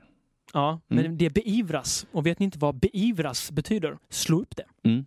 [0.54, 1.18] Ja, men Mm.
[1.18, 2.06] det beivras.
[2.12, 3.98] Och vet ni inte vad beivras betyder?
[4.10, 4.66] Slå upp det.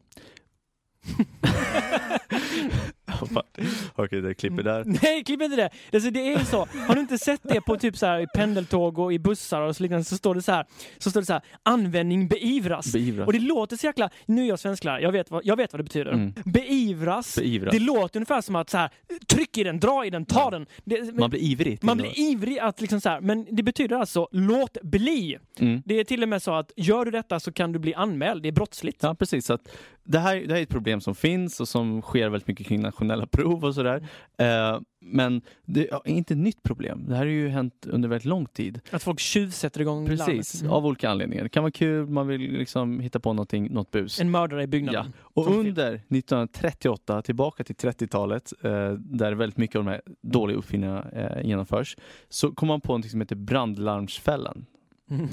[3.31, 3.71] Mm.
[3.95, 4.85] Okej, det klipper där.
[5.03, 5.71] Nej, klipp inte det!
[5.93, 6.67] Alltså, det är ju så.
[6.87, 9.77] Har du inte sett det på typ så här, i pendeltåg och i bussar och
[9.77, 10.67] så liknande så står det så här,
[10.99, 12.93] så står det så här användning beivras.
[12.93, 13.27] Beivras.
[13.27, 14.11] Och det låter så jäkla...
[14.27, 16.13] Nu är jag svensklärare, jag vet vad, jag vet vad det betyder.
[16.13, 16.33] Mm.
[16.45, 17.37] Beivras.
[17.37, 17.73] Beivras.
[17.73, 18.91] Det låter ungefär som att så här,
[19.29, 20.51] tryck i den, dra i den, ta Ja.
[20.51, 20.67] den.
[20.85, 21.79] Det, Man blir ivrig.
[21.83, 25.39] man blir ivrig att liksom så här, men det betyder alltså låt bli.
[25.59, 25.83] Mm.
[25.85, 28.43] Det är till och med så att gör du detta så kan du bli anmäld,
[28.43, 29.03] det är brottsligt.
[29.03, 29.47] Ja, precis.
[29.47, 29.69] Så att
[30.05, 32.81] det, här, det här är ett problem som finns och som sker väldigt mycket kring
[32.81, 34.09] nationella prov och sådär.
[34.39, 37.05] Eh, men det är inte ett nytt problem.
[37.09, 38.81] Det här har ju hänt under väldigt lång tid.
[38.91, 40.61] Att folk tjuvsätter igång Precis.
[40.63, 40.73] Mm.
[40.73, 41.43] av olika anledningar.
[41.43, 44.21] Det kan vara kul, man vill liksom hitta på någonting, något bus.
[44.21, 45.13] En mördare i byggnaden.
[45.19, 45.69] Och Från film.
[45.69, 51.47] under 1938, tillbaka till 30-talet, eh, där väldigt mycket av de här dåliga uppfinningarna eh,
[51.47, 51.97] genomförs,
[52.29, 54.67] så kom man på något som heter brandlarmsfällan.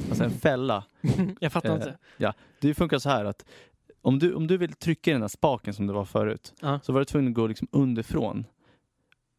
[0.09, 0.83] Alltså en fälla.
[1.39, 1.95] jag fattar Eh, inte.
[2.61, 3.45] Det funkar så här att
[4.01, 6.79] om du, om du vill trycka i den här spaken som det var förut, Ja.
[6.83, 8.45] så var du tvungen att gå liksom underifrån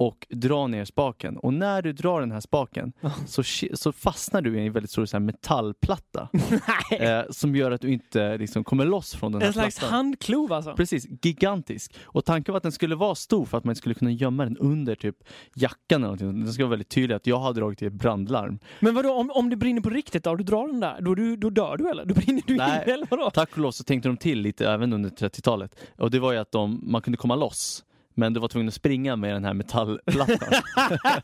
[0.01, 1.37] och dra ner spaken.
[1.37, 2.93] Och när du drar den här spaken
[3.27, 3.43] så,
[3.75, 6.29] så fastnar du i en väldigt stor så här metallplatta
[6.91, 9.95] eh, som gör att du inte liksom, kommer loss från den här En slags plattan.
[9.95, 10.75] handklov alltså.
[10.75, 11.95] Precis, gigantisk.
[12.03, 14.57] Och tanken var att den skulle vara stor för att man skulle kunna gömma den
[14.57, 15.17] under typ
[15.55, 16.45] jackan eller någonting.
[16.45, 18.59] Den ska vara väldigt tydlig att jag har dragit i ett brandlarm.
[18.81, 20.35] Men vadå, om, om det brinner på riktigt då?
[20.35, 22.05] Du drar den där, då, du, då dör du eller?
[22.05, 22.85] Då brinner du Nej.
[22.87, 23.31] in eller vadå?
[23.31, 25.75] Tack och lov så tänkte de till lite även under 30-talet.
[25.99, 27.85] Och det var ju att de, man kunde komma loss.
[28.15, 30.63] Men du var tvungen att springa med den här metallplattan.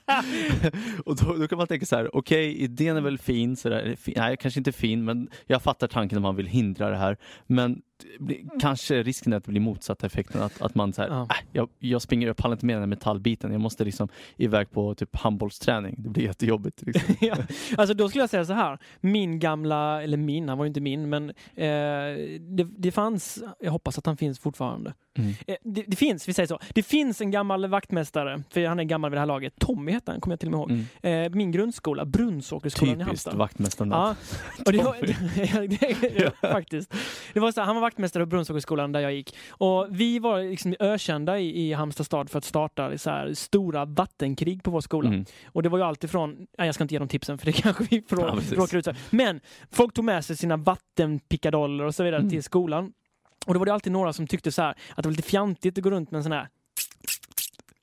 [1.05, 3.96] och då, då kan man tänka så här, okej, idén är väl fin, så där,
[3.96, 7.16] fi- nej kanske inte fin, men jag fattar tanken om man vill hindra det här.
[7.46, 7.83] Men
[8.18, 10.42] blir- kanske risken är att det blir motsatta effekten.
[10.42, 11.22] Att, att man säger, Ja.
[11.22, 13.52] äh, jag, jag springer, jag pallar inte med den här metallbiten.
[13.52, 15.94] Jag måste liksom iväg på typ handbollsträning.
[15.98, 16.82] Det blir jättejobbigt.
[16.82, 17.14] Liksom.
[17.20, 17.37] ja.
[17.76, 18.78] Alltså då skulle jag säga så här.
[19.00, 21.66] Min gamla, eller min, han var ju inte min, men eh,
[22.40, 24.94] det, det fanns, jag hoppas att han finns fortfarande.
[25.18, 25.35] Mm.
[25.46, 26.59] Eh, det, det finns, vi säger så.
[26.74, 29.54] Det finns en gammal vaktmästare, för han är gammal vid det här laget.
[29.59, 30.87] Tommy hette han, kommer jag till och med ihåg.
[31.02, 31.24] Mm.
[31.26, 33.35] Eh, min grundskola, Brunnsåkersskolan i Typiskt Halmstad.
[33.37, 33.90] vaktmästaren.
[33.90, 34.14] Ja,
[34.66, 34.92] och det var,
[35.52, 35.78] Tommy.
[36.42, 36.94] ja, faktiskt.
[37.32, 39.37] Det var så här, han var vaktmästare på Brunnsåkersskolan där jag gick.
[39.51, 43.85] Och vi var liksom ökända i, i Halmstad stad för att starta så här stora
[43.85, 45.09] vattenkrig på vår skola.
[45.09, 45.25] Mm.
[45.46, 47.85] Och det var ju alltifrån, nej jag ska inte ge dem tipsen för det kanske
[47.90, 48.96] vi Ja, råkar ut för.
[49.11, 52.31] Men folk tog med sig sina vattenpickadoller och så vidare Mm.
[52.31, 52.92] till skolan.
[53.46, 55.79] Och då var det alltid några som tyckte så här att det var lite fjantigt
[55.79, 56.49] att gå runt med en sån här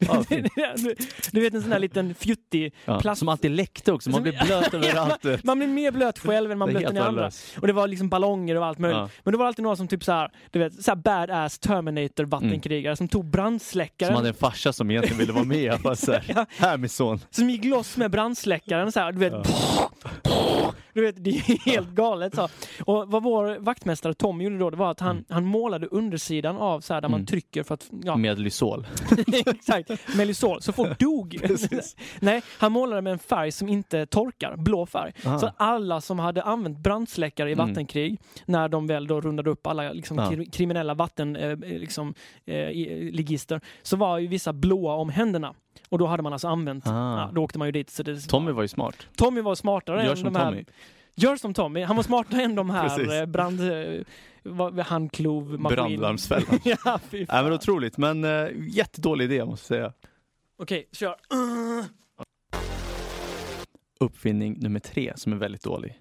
[0.07, 0.95] Ja, du,
[1.31, 3.19] du vet en sån här liten fjuttig Ja, plast...
[3.19, 4.09] Som alltid läckte också.
[4.09, 5.23] Man Som- blir blöt överallt.
[5.23, 7.31] man, man blir mer blöt själv än man Det är blöt helt den i andra.
[7.61, 8.97] Och det var liksom ballonger och allt möjligt.
[8.97, 9.09] Ja.
[9.23, 12.23] Men det var alltid några som typ så här, du vet, så här badass Terminator
[12.25, 14.09] vattenkrigare som tog brandsläckaren.
[14.09, 15.79] Som hade en farsa som egentligen ville vara med.
[15.83, 16.45] Bara så här, Ja.
[16.57, 17.19] här min son.
[17.31, 19.33] Som gick loss med brandsläckaren så här, du vet.
[20.93, 22.35] Du vet, det är helt galet.
[22.35, 22.49] Så.
[22.85, 25.25] Och vad vår vaktmästare Tom gjorde då, det var att han, Mm.
[25.29, 27.25] han målade undersidan av så här, där man Mm.
[27.25, 28.87] trycker för att, ja, Med Lysol.
[29.45, 30.61] exakt, med Lysol.
[30.61, 31.39] Så folk dog.
[32.19, 35.13] Nej, han målade med en färg som inte torkar, blå färg.
[35.25, 35.39] Aha.
[35.39, 37.67] Så alla som hade använt brandsläckare i Mm.
[37.67, 40.29] vattenkrig, när de väl då rundade upp alla liksom, Ja.
[40.31, 42.13] kri- kriminella vattenligister, eh, liksom,
[42.45, 42.67] eh,
[43.11, 45.53] ligister, så var ju vissa blåa om händerna.
[45.89, 47.89] Och då hade man alltså använt, ja, då åkte man ju dit.
[47.89, 48.95] Så det, Tommy var ju smart.
[49.15, 50.45] Tommy var smartare Gör än som de här.
[50.51, 50.65] Tommy.
[51.15, 51.81] Gör som Tommy.
[51.83, 53.59] Han var smartare än de här eh, brand...
[54.85, 55.75] Handklov, maskin.
[55.75, 56.59] Brandlarmsfällan.
[56.63, 57.43] ja, fy fan.
[57.43, 57.97] men otroligt.
[57.97, 59.93] Men uh, jättedålig idé måste jag säga.
[60.57, 61.15] Okej, kör.
[63.99, 65.99] Uppfinning nummer tre som är väldigt dålig.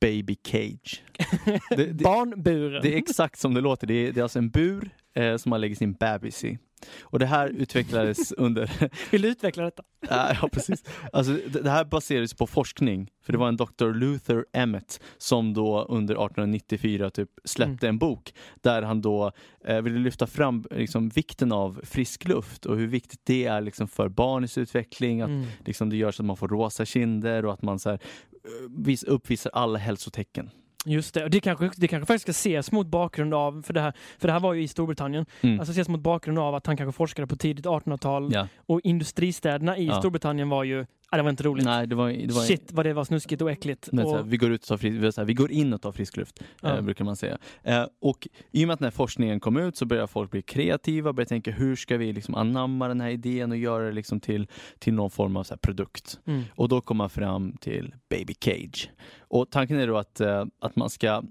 [0.00, 1.02] Baby cage.
[1.70, 2.82] Det, det, Barnburen.
[2.82, 3.86] det är exakt som det låter.
[3.86, 6.58] Det är, det är alltså en bur eh, som man lägger sin bebis i.
[7.00, 8.70] Och det här utvecklades under
[9.10, 9.82] Vill du utveckla detta?
[10.08, 10.84] Ja, precis.
[11.12, 13.10] Alltså, det, här baseras på forskning.
[13.24, 13.92] För det var en Dr.
[13.94, 19.32] Luther Emmett som då under 1894 typ släppte en bok där han då
[19.64, 23.88] eh, ville lyfta fram liksom, vikten av frisk luft och hur viktigt det är liksom,
[23.88, 25.20] för barnets utveckling.
[25.20, 25.46] Att Mm.
[25.64, 27.98] liksom, det gör så att man får rosa kinder och att man så här,
[28.32, 30.50] eh, vis, uppvisar alla hälsotecken.
[30.88, 33.80] Just det, och det kanske, det kanske faktiskt ska ses mot bakgrund av, för det
[33.80, 35.60] här, för det här var ju i Storbritannien, Mm.
[35.60, 38.48] alltså ses mot bakgrund av att han kanske forskade på tidigt 1800-tal ja.
[38.66, 39.98] och industristäderna i Ja.
[39.98, 41.64] Storbritannien var ju, ja, det var inte roligt.
[41.64, 43.88] Nej, det var, det var Shit vad det var snuskigt och äckligt.
[43.92, 45.82] Men, och, här, vi, går ut och tar frisk, så här, vi går in och
[45.82, 46.76] tar frisk luft, Ja.
[46.76, 47.38] eh, brukar man säga.
[47.62, 50.42] Eh, och i och med att den här forskningen kom ut så börjar folk bli
[50.42, 54.20] kreativa, börjar tänka hur ska vi liksom anamma den här idén och göra det liksom
[54.20, 54.46] till,
[54.78, 56.18] till någon form av så här produkt.
[56.26, 56.42] mm.
[56.54, 58.90] Och då kom man fram till Baby Cage.
[59.20, 61.22] Och tanken är då att, eh, att man ska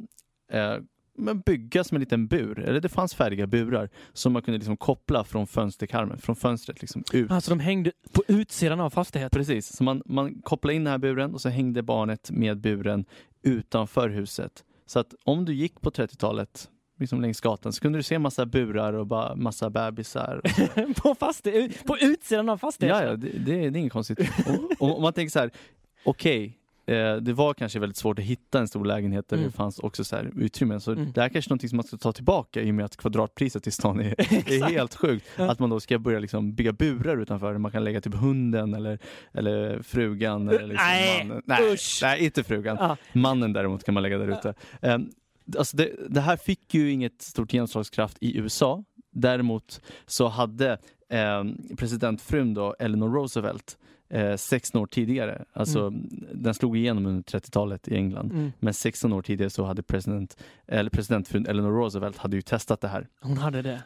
[0.52, 0.76] eh,
[1.18, 4.78] men bygga som en liten bur, eller det fanns färdiga burar som man kunde liksom
[4.78, 7.32] koppla från fönsterkarmen, från fönstret liksom ut.
[7.32, 9.40] Alltså de hängde på utsidan av fastigheten.
[9.40, 13.06] Precis, så man, man kopplade in den här buren och så hängde barnet med buren
[13.44, 14.64] utanför huset.
[14.86, 18.46] Så att om du gick på 30-talet liksom längs gatan så kunde du se massa
[18.46, 20.42] burar och bara massa bebisar.
[21.04, 23.02] på, fastighet, på utsidan av fastigheten.
[23.04, 24.20] ja, ja, det, det, är- det är inget konstigt.
[24.80, 25.52] Om man tänker så här,
[26.06, 29.50] okej, eh, det var kanske väldigt svårt att hitta en stor lägenhet där Mm.
[29.50, 30.82] det fanns också så här utrymmen.
[30.82, 31.12] Så Mm.
[31.12, 32.98] det här är kanske är någonting som man ska ta tillbaka i och med att
[32.98, 34.16] kvadratpriset i stan är,
[34.52, 35.26] är helt sjukt.
[35.38, 35.52] Ja.
[35.52, 38.74] Att man då ska börja liksom bygga burar utanför där man kan lägga typ hunden
[38.74, 39.00] eller,
[39.34, 40.50] eller frugan.
[40.50, 41.44] Eller liksom Nej, mannen.
[41.46, 42.00] Nej, usch.
[42.04, 42.78] nej, inte frugan.
[42.80, 42.98] Ja.
[43.14, 44.54] Mannen däremot kan man lägga där ute.
[44.82, 45.10] Um,
[45.58, 48.84] alltså det, det här fick ju inget stort genomslagskraft i USA.
[49.12, 50.78] Däremot så hade
[51.40, 53.78] um, presidentfrun då, Eleanor Roosevelt,
[54.10, 55.90] eh, 16 år tidigare, alltså
[56.34, 58.32] den slog igenom under 30-talet i England.
[58.32, 58.52] Mm.
[58.60, 60.38] Men 16 år tidigare så hade president,
[60.68, 63.08] eller presidentfrun Eleanor Roosevelt hade ju testat det här.
[63.22, 63.84] Hon hade det.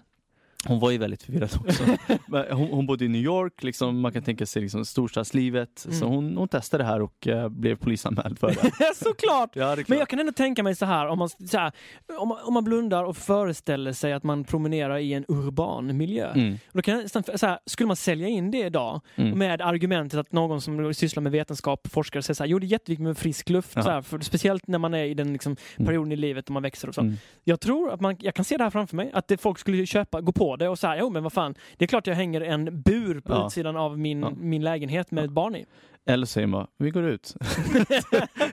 [0.68, 1.84] Hon var ju väldigt förvirrad också.
[2.56, 5.70] Hon, hon bodde i New York, liksom, man kan tänka sig liksom, storstadslivet.
[5.76, 6.10] Så Mm.
[6.16, 8.72] hon, hon testade det här och eh, blev polisanmäld för det.
[8.96, 9.50] Såklart!
[9.56, 11.72] Ja, det Men jag kan ändå tänka mig så här, om man, så här,
[12.20, 16.32] om om man blundar och föreställer sig att man promenerar i en urban miljö.
[16.32, 19.40] Mm, Då kan så här, skulle man sälja in det idag mm.
[19.40, 22.68] med argumentet att någon som sysslar med vetenskap, forskare, säger så här, jo det är
[22.68, 23.84] jätteviktigt med frisk luft, Ja.
[23.84, 25.86] så här, för, speciellt när man är i den liksom, Mm.
[25.88, 27.02] perioden i livet då man växer och så.
[27.02, 27.18] Mm.
[27.44, 29.86] Jag tror att man, jag kan se det här framför mig, att det, folk skulle
[29.86, 32.42] köpa, gå på det och säga, jo men vad fan, det är klart jag hänger
[32.42, 33.48] en bur på Ja.
[33.48, 34.30] utsidan av min, Ja.
[34.38, 35.66] min lägenhet med ett barn i.
[36.06, 37.36] Eller säger man, vi går ut.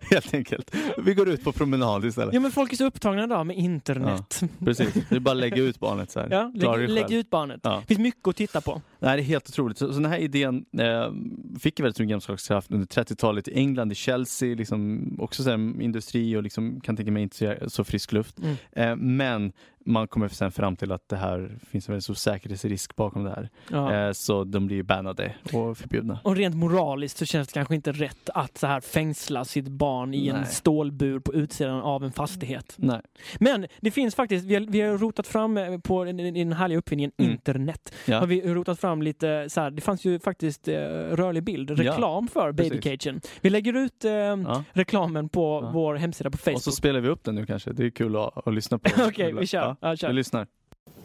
[0.11, 0.75] Helt enkelt.
[0.99, 2.35] Vi går ut på promenad istället.
[2.35, 4.43] Ja men folk är så upptagna idag med internet.
[4.65, 6.29] Precis, det är bara att lägga ut barnet så här.
[6.31, 7.61] Ja, lägg, lägg ut barnet.
[7.63, 7.77] Ja.
[7.81, 8.83] Det finns mycket att titta på.
[8.99, 9.79] Nej, det är helt otroligt.
[9.79, 11.13] Så, så den här idén eh,
[11.61, 16.37] fick väldigt stor genomslagskraft under 30-talet i England, i Chelsea, liksom, också så här, industri
[16.37, 18.39] och liksom, kan tänka mig inte så, så frisk luft.
[18.39, 18.57] Mm.
[18.73, 19.53] Eh, men
[19.87, 23.31] man kommer sen fram till att det här finns en väldigt stor säkerhetsrisk bakom det
[23.31, 23.51] här.
[23.71, 23.95] Ja.
[23.95, 26.21] Eh, så de blir bannade och förbjudna.
[26.25, 30.15] Och rent moraliskt så känns det kanske inte rätt att så här fängsla sitt barn
[30.15, 30.47] i en Nej.
[30.47, 32.75] stålbur på utsidan av en fastighet.
[32.79, 33.01] Nej.
[33.41, 36.79] Men det finns faktiskt, vi har, vi har rotat fram eh, på den, den härliga
[36.79, 37.33] uppfinningen Mm.
[37.33, 37.95] internet.
[38.05, 38.19] Ja.
[38.19, 42.29] Har vi rotat fram lite så här, det fanns ju faktiskt eh, rörlig bild, reklam
[42.29, 42.73] för precis.
[42.73, 43.21] babycagen.
[43.41, 44.65] Vi lägger ut eh, Ja.
[44.73, 45.71] reklamen på Ja.
[45.75, 46.57] vår hemsida på Facebook.
[46.57, 47.73] Och så spelar vi upp den nu kanske.
[47.73, 48.91] Det är kul att, att lyssna på.
[49.09, 49.59] Okej, vi kör.
[49.61, 50.09] Ja, Ja, kör.
[50.09, 50.47] Vi lyssnar.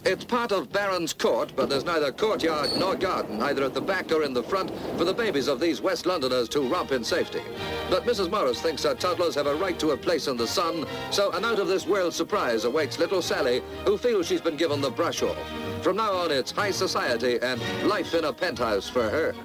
[0.04, 4.12] It's part of Baron's Court, but there's neither courtyard nor garden, either at the back
[4.12, 7.42] or in the front, for the babies of these West Londoners to romp in safety.
[7.88, 8.32] But Mrs.
[8.32, 11.46] Morris thinks her toddlers have a right to a place in the sun, so an
[11.46, 15.38] out-of-this-world surprise awaits little Sally, who feels she's been given the brush off.
[15.84, 19.36] From now on, it's high society and life in a penthouse for her.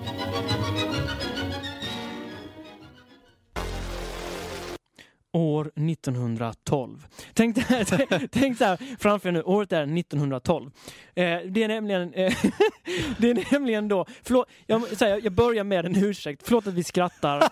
[5.36, 7.06] År 1912.
[7.34, 7.56] Tänk,
[8.30, 10.70] tänk så här framför er nu, året är 1912.
[11.14, 12.34] Eh, det är nämligen, eh,
[13.18, 16.74] det är nämligen då, förlåt, jag, så här, jag börjar med en ursäkt, förlåt att
[16.74, 17.38] vi skrattar.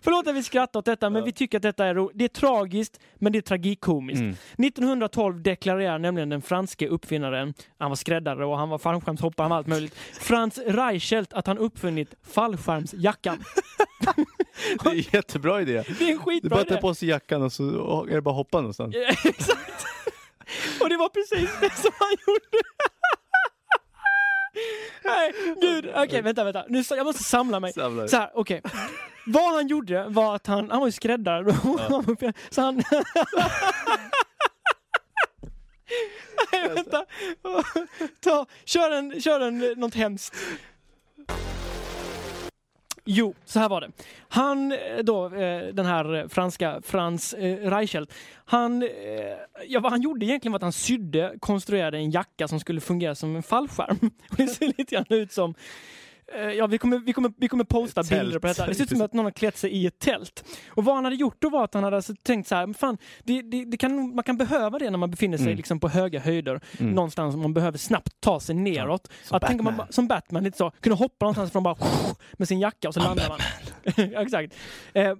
[0.00, 3.00] förlåt att vi skrattar åt detta, men vi tycker att detta är Det är tragiskt,
[3.14, 4.20] men det är tragikomiskt.
[4.20, 4.34] Mm.
[4.58, 9.56] 1912 deklarerar nämligen den franske uppfinnaren, han var skräddare och han var fallskärmshoppare, han var
[9.56, 13.44] allt möjligt, Franz Reichelt att han uppfunnit fallskärmsjackan.
[14.82, 15.84] Det är en jättebra idé.
[15.98, 16.74] Det är en skitbra bara att idé.
[16.74, 18.94] ta på sig jackan och så är det bara att hoppa någonstans.
[18.94, 19.86] Ja, Exakt.
[20.80, 22.62] Och det var precis det som han gjorde.
[25.04, 25.90] Nej, gud.
[25.96, 26.64] Okej, vänta, vänta.
[26.68, 27.72] Nu, jag måste samla mig.
[27.72, 28.62] Samla Så här, okej.
[29.26, 31.54] Vad han gjorde var att han, han var ju skräddare.
[32.50, 32.82] Så han...
[36.52, 37.04] Nej, vänta.
[38.20, 40.34] Ta, kör en, kör en, något hemskt.
[43.06, 43.90] Jo, så här var det.
[44.28, 48.12] Han eh, då, eh, den här franska Frans eh, Reichelt,
[48.44, 48.88] han,
[49.66, 53.14] ja, vad han gjorde egentligen var att han sydde, konstruerade en jacka som skulle fungera
[53.14, 53.98] som en fallskärm.
[54.30, 55.54] Och det ser lite grann ut som
[56.56, 58.22] Ja, vi kommer, vi, kommer, vi kommer posta tält.
[58.22, 58.66] bilder på detta.
[58.66, 60.44] Det ser ut som att någon har klätt sig i ett tält.
[60.68, 62.98] Och vad han hade gjort då var att han hade alltså tänkt så här, fan,
[63.24, 65.56] det, det, det kan, man kan behöva det när man befinner sig Mm.
[65.56, 66.60] liksom på höga höjder.
[66.78, 66.92] Mm.
[66.92, 69.08] Någonstans man behöver snabbt ta sig neråt.
[69.22, 69.76] som att man, Batman.
[69.76, 70.70] bara- som Batman, lite så.
[70.80, 71.76] Kunna hoppa någonstans från bara
[72.32, 73.38] med sin jacka och så landar man.
[74.22, 74.54] Exakt.
[74.92, 75.14] Eh,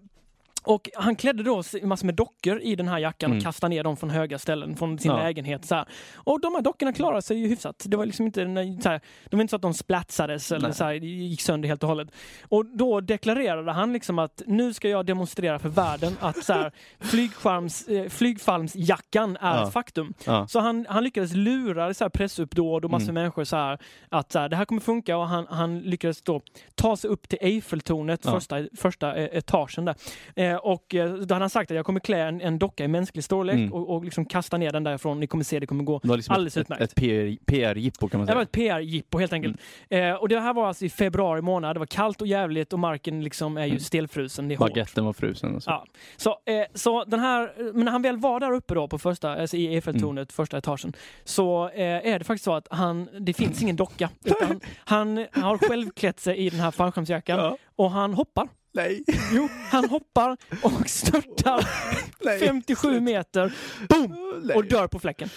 [0.64, 3.44] och han klädde då massor med dockor i den här jackan och Mm.
[3.44, 5.16] kastade ner dem från höga ställen, från sin Ja.
[5.22, 5.64] lägenhet.
[5.64, 5.84] Så här.
[6.14, 7.84] Och de här dockorna klarade sig ju hyfsat.
[7.88, 8.40] Det var liksom inte,
[8.82, 9.00] så här,
[9.30, 10.74] de var inte så att de splatsades eller Nej.
[10.76, 12.08] så här, gick sönder helt och hållet.
[12.48, 16.72] Och då deklarerade han liksom att nu ska jag demonstrera för världen att så här,
[17.00, 19.66] flygskärms, eh, flygfallsjackan är Ja.
[19.66, 20.14] ett faktum.
[20.26, 20.46] Ja.
[20.48, 23.14] Så han, han lyckades lura så här pressuppdåd och massor Mm.
[23.14, 26.40] människor så här, att så här, det här kommer funka och han, han lyckades då
[26.74, 29.94] ta sig upp till Eiffeltornet, första, första eh, etagen där.
[30.36, 32.88] Eh, och eh, då hade han sagt att jag kommer klä en, en docka i
[32.88, 33.72] mänsklig storlek Mm.
[33.72, 35.20] och, och liksom kasta ner den därifrån.
[35.20, 36.82] Ni kommer se, det kommer gå Det var liksom alldeles ett, utmärkt.
[36.82, 38.42] ett, ett PR PR-jippo kan man det var säga.
[38.42, 39.60] ett PR-jippo helt enkelt.
[39.90, 40.10] Mm.
[40.10, 41.76] Eh, och det här var alltså i februari månad.
[41.76, 43.80] Det var kallt och jävligt och marken liksom är ju Mm.
[43.80, 44.48] stelfrusen.
[44.48, 44.58] Det är.
[44.58, 45.70] Baguetten var frusen och så.
[45.70, 45.84] Ja.
[46.16, 49.34] Så, eh, så den här, men när han väl var där uppe då på första,
[49.40, 50.26] alltså i Eiffeltornet, Mm.
[50.32, 50.92] första etagen,
[51.24, 54.10] så eh, är det faktiskt så att han, det finns ingen docka.
[54.24, 57.56] Utan han har själv klätt sig i den här fallskärmsjackan Ja.
[57.76, 58.48] och han hoppar.
[58.74, 59.04] Nej.
[59.32, 61.68] Jo, han hoppar och störtar
[62.24, 62.38] Nej.
[62.40, 63.52] 57 meter,
[63.88, 64.16] boom,
[64.54, 65.28] och dör på fläcken.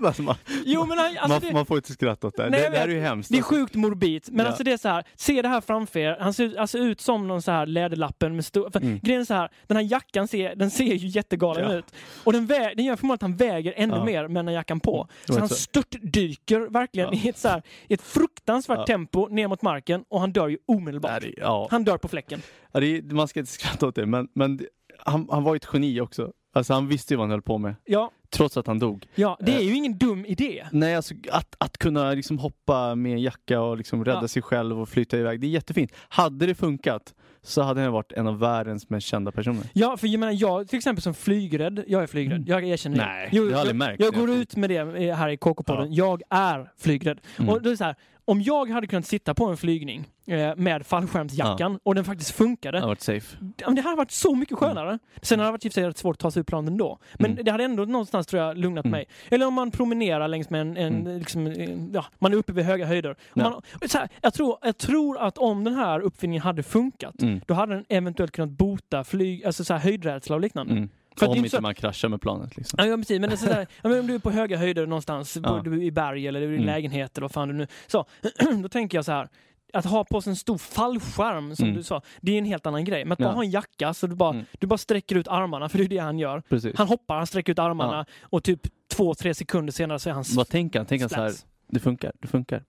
[0.06, 0.34] Alltså, man,
[0.64, 2.50] Jo, men han, alltså man, det, man får inte skratta åt det.
[2.50, 3.30] Nej, det, det här är ju hemskt.
[3.32, 4.46] det är sjukt morbid, men Ja.
[4.46, 6.16] alltså det är så här, se det här framför er.
[6.20, 8.76] Han ser ut- alltså ut som någon så här läderlappen med stor...
[8.76, 8.98] Mm.
[9.02, 11.76] Grejen är så här, den här jackan ser, den ser ju jättegalen Ja.
[11.78, 11.84] ut.
[12.24, 14.04] Och den, vä- den gör förmodligen att han väger ännu Ja.
[14.04, 15.08] mer med den här jackan på.
[15.24, 19.62] Så han så- störtdyker verkligen i ett, så här, i ett fruktansvärt tempo ner mot
[19.62, 21.24] marken och han dör ju omedelbart.
[21.70, 22.42] Han dör på fläcken.
[22.72, 24.60] Är, man ska inte skratta åt det, men, men
[24.98, 26.32] han, han var ju ett geni också.
[26.54, 29.06] Alltså han visste ju vad han höll på med, Ja, trots att han dog.
[29.14, 29.66] ja det är Eh.
[29.66, 30.64] ju ingen dum idé.
[30.72, 34.28] Nej, alltså att, att kunna liksom hoppa med en jacka och liksom rädda Ja.
[34.28, 35.92] sig själv och flytta iväg, det är jättefint.
[36.08, 39.62] Hade det funkat så hade han varit en av världens mest kända personer.
[39.72, 43.28] Ja, för jag menar, jag till exempel som flygrädd, jag är flygrädd, jag erkänner Nej,
[43.32, 43.38] det.
[43.38, 44.00] har jag aldrig jag, märkt.
[44.04, 47.20] jag går ut med det eh, här i KK-podden, jag är flygrädd.
[47.38, 47.48] Mm.
[47.48, 47.94] Och då är det så här,
[48.28, 52.78] om jag hade kunnat sitta på en flygning eh, med fallskärmsjackan och den faktiskt funkade,
[52.78, 53.36] Det har varit safe.
[53.56, 54.98] Ja, men det hade varit så mycket skönare.
[55.22, 56.98] Sen hade det varit i och för sig svårt att ta sig ur planen ändå.
[57.14, 57.44] Men Mm.
[57.44, 58.90] det hade ändå någonstans tror jag lugnat Mm.
[58.92, 59.06] mig.
[59.30, 61.18] Eller om man promenerar längs med en, en Mm.
[61.18, 63.16] liksom, en- ja, man är uppe vid höga höjder.
[63.34, 63.42] Ja.
[63.42, 63.62] Man,
[63.94, 67.40] här, jag, tror, jag tror att om den här uppfinningen hade funkat, Mm.
[67.46, 70.88] då hade den eventuellt kunnat bota flyg, alltså så här, höjdrädsla och liknande.
[71.18, 72.76] För Om inte så- man kraschar med planet liksom.
[72.82, 73.20] Ja, ja, precis.
[73.20, 75.60] Men sådär, ja, men om du är på höga höjder någonstans, Ja.
[75.64, 76.64] du i berg eller i Mm.
[76.66, 77.66] lägenhet eller vad fan du nu...
[77.86, 78.04] Så,
[78.62, 79.28] då tänker jag så här.
[79.72, 81.76] Att ha på sig en stor fallskärm som Mm.
[81.76, 83.04] du sa, det är en helt annan grej.
[83.04, 83.32] Men att bara Ja.
[83.34, 84.44] ha en jacka så du bara, Mm.
[84.58, 86.40] du bara sträcker ut armarna, för det är det han gör.
[86.48, 86.76] Precis.
[86.78, 88.60] Han hoppar, han sträcker ut armarna och typ
[88.92, 90.86] två, tre sekunder senare så är han Vad tänker han?
[90.86, 91.32] Tänker han så här,
[91.68, 92.62] det funkar, det funkar.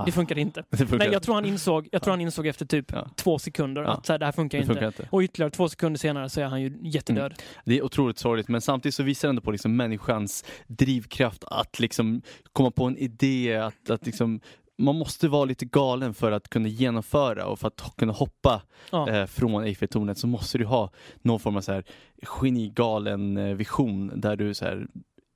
[0.00, 0.64] Ah, Det funkar inte.
[0.70, 0.98] det funkar.
[0.98, 3.08] Nej, jag tror han insåg, jag tror han insåg efter typ Ja.
[3.16, 3.88] två sekunder Ja.
[3.88, 4.74] att så här, det här funkar det inte.
[4.74, 5.08] funkar inte.
[5.10, 7.34] Och ytterligare två sekunder senare så är han ju jättedöd.
[7.64, 11.78] Det är otroligt sorgligt men samtidigt så visar det ändå på liksom människans drivkraft att
[11.80, 12.22] liksom
[12.52, 14.40] komma på en idé, att, att liksom
[14.78, 19.08] man måste vara lite galen för att kunna genomföra och för att kunna hoppa Ja.
[19.10, 20.90] eh, från Eiffeltornet så måste du ha
[21.22, 21.84] någon form av så här
[22.22, 24.86] genigalen eh, vision där du så här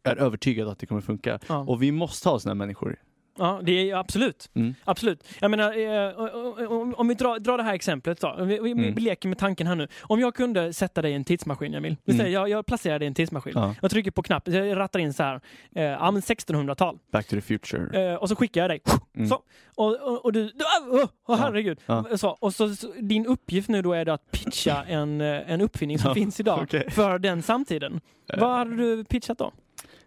[0.05, 1.39] är övertygad att det kommer funka.
[1.49, 1.57] Ja.
[1.59, 2.97] Och vi måste ha sådana människor.
[3.41, 4.51] Ja, det är absolut.
[4.55, 4.75] Mm.
[4.85, 5.29] Absolut.
[5.41, 8.37] Jag menar, eh, om, om vi drar, drar det här exemplet då.
[8.41, 8.95] Vi, vi, Mm.
[8.95, 9.89] leker med tanken här nu.
[10.03, 11.97] Om jag kunde sätta dig i en tidsmaskin, Emil.
[12.05, 12.33] Vi Mm.
[12.33, 13.53] jag, jag placerar dig i en tidsmaskin.
[13.57, 13.75] Ja.
[13.83, 15.41] Jag trycker på knappen, jag rattar in så här,
[15.75, 16.99] eh, ja men 1600-tal.
[17.13, 18.11] Back to the future.
[18.11, 18.81] Eh, och så skickar jag dig.
[19.17, 19.29] Mm.
[19.29, 19.43] Så.
[19.75, 21.79] Och, och, och du, ah, oh, herregud.
[21.87, 22.05] Ja.
[22.17, 25.99] Så, och så, så, din uppgift nu då är att pitcha en, eh, en uppfinning
[25.99, 26.91] som Ja, finns idag okej.
[26.91, 28.01] för den samtiden.
[28.39, 29.53] Vad hade du pitchat då?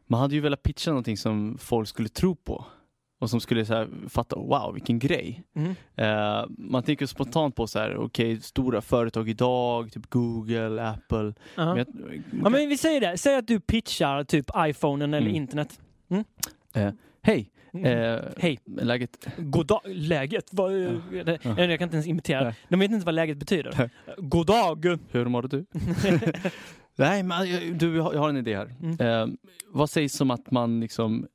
[0.07, 2.65] Man hade ju velat pitcha någonting som folk skulle tro på.
[3.23, 5.43] Och som skulle så här, fatta, wow vilken grej.
[5.55, 5.75] Mm.
[5.95, 11.33] Eh, man tänker spontant på så här, okej stora företag idag, typ Google, Apple.
[11.55, 11.65] Ja.
[11.75, 11.87] Men jag,
[12.43, 15.35] Ja, men vi säger det, säg att du pitchar typ iPhonen eller Mm.
[15.35, 15.79] internet.
[17.21, 17.85] Hej, Mm.
[18.15, 18.59] eh, Hej.
[18.65, 19.27] läget?
[19.37, 20.45] Goddag, läget?
[20.51, 21.39] Vad, det?
[21.43, 21.53] Ja.
[21.55, 22.43] Nej, Jag kan inte ens imitera.
[22.43, 22.55] Nej.
[22.69, 23.89] De vet inte vad läget betyder.
[24.17, 24.99] Goddag!
[25.11, 25.65] Hur mår du?
[26.95, 28.75] Nej, men jag- du, jag har en idé här.
[28.81, 28.99] Mm.
[28.99, 29.35] Eh,
[29.67, 31.27] vad sägs om att man liksom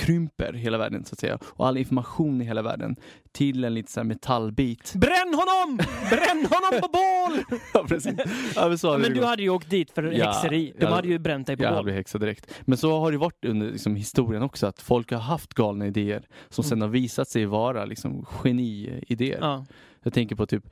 [0.00, 2.96] krymper hela världen så att säga och all information i hela världen
[3.32, 4.92] till en liten metallbit.
[4.96, 5.76] Bränn honom!
[6.10, 7.58] Bränn honom på bål!
[7.74, 8.14] ja, precis.
[8.56, 10.72] Ja, men så hade Men du hade ju åkt dit för Ja, häxeri.
[10.78, 11.74] De jag- hade ju bränt dig på Jag bål.
[11.76, 12.50] hade blivit häxad direkt.
[12.60, 16.22] Men så har det varit under liksom, historien också att folk har haft galna idéer
[16.48, 16.82] som sen Mm.
[16.82, 19.64] har visat sig vara liksom, geniidéer.
[20.02, 20.04] Ja.
[20.04, 20.64] Jag tänker på typ,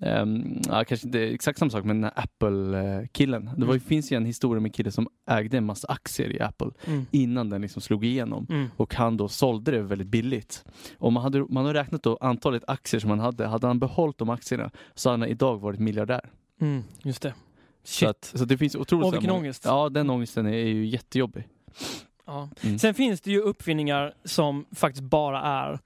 [0.00, 3.44] ehm, ja, kanske inte exakt samma sak, men Apple-killen.
[3.56, 3.80] Det var, Mm.
[3.80, 7.06] finns ju en historia med en kille som ägde en massa aktier i Apple Mm.
[7.10, 8.46] innan den liksom slog igenom.
[8.50, 8.70] Mm.
[8.76, 10.64] Och han då sålde det väldigt billigt.
[10.98, 13.46] Och man, hade, man har räknat då antalet aktier som han hade.
[13.46, 16.30] Hade han behållit de aktierna så hade han idag varit miljardär.
[16.60, 16.82] Mm.
[17.02, 17.34] Just det.
[17.84, 18.08] Så, Shit.
[18.08, 19.04] att, så det finns otroligt...
[19.06, 19.62] Åh, vilken många- ångest.
[19.64, 21.48] Ja, den ångesten är, är ju jättejobbig.
[22.26, 22.48] Ja.
[22.62, 22.78] Mm.
[22.78, 25.78] Sen finns det ju uppfinningar som faktiskt bara är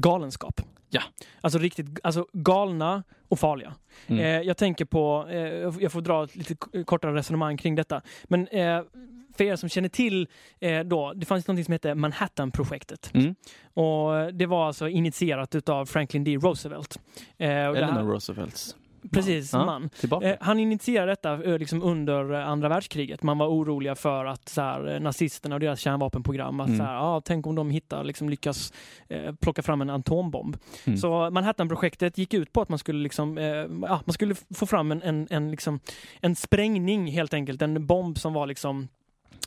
[0.00, 0.60] galenskap.
[0.90, 1.02] Ja.
[1.40, 3.74] Alltså riktigt alltså galna och farliga.
[4.06, 4.20] Mm.
[4.24, 5.38] Eh, jag tänker på, eh,
[5.80, 8.02] jag får dra ett lite kortare resonemang kring detta.
[8.24, 8.82] Men eh,
[9.36, 10.28] för er som känner till
[10.60, 13.10] eh, då, det fanns något som hette Manhattan-projektet.
[13.14, 13.34] Mm.
[13.74, 16.36] Och det var alltså initierat utav Franklin D.
[16.36, 17.00] Roosevelt.
[17.38, 18.76] Eh, Eleanor här, Roosevelts
[19.12, 19.88] precis, man.
[20.00, 20.30] tillbaka.
[20.30, 23.22] Eh, han initierade detta eh, liksom under eh, andra världskriget.
[23.22, 26.78] Man var oroliga för att så här, eh, nazisterna och deras kärnvapenprogram, att Mm.
[26.78, 28.72] så här, ah, tänk om de hittar, liksom, lyckas
[29.08, 30.56] eh, plocka fram en atombomb.
[30.84, 30.96] Mm.
[30.98, 35.02] Så Manhattan-projektet gick ut på att man skulle, liksom, eh, man skulle få fram en,
[35.02, 35.80] en, en, liksom,
[36.20, 38.88] en sprängning helt enkelt, en bomb som var liksom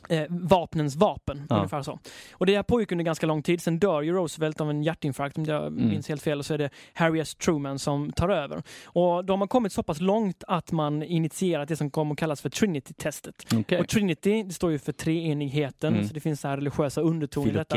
[0.08, 1.56] Eh, vapnens vapen, Ja.
[1.56, 1.98] ungefär så.
[2.32, 3.62] Och det här pågick under ganska lång tid.
[3.62, 5.88] Sen dör ju Roosevelt av en hjärtinfarkt om jag Mm.
[5.88, 6.38] minns helt fel.
[6.38, 7.34] Och så är det Harry S.
[7.34, 8.62] Truman som tar över.
[8.84, 12.40] Och de har kommit så pass långt att man initierat det som kommer att kallas
[12.40, 13.46] för Trinity-testet.
[13.56, 13.80] Okej.
[13.80, 16.08] Och Trinity, det står ju för treenigheten, Mm.
[16.08, 17.76] så det finns så här religiösa undertoner i detta.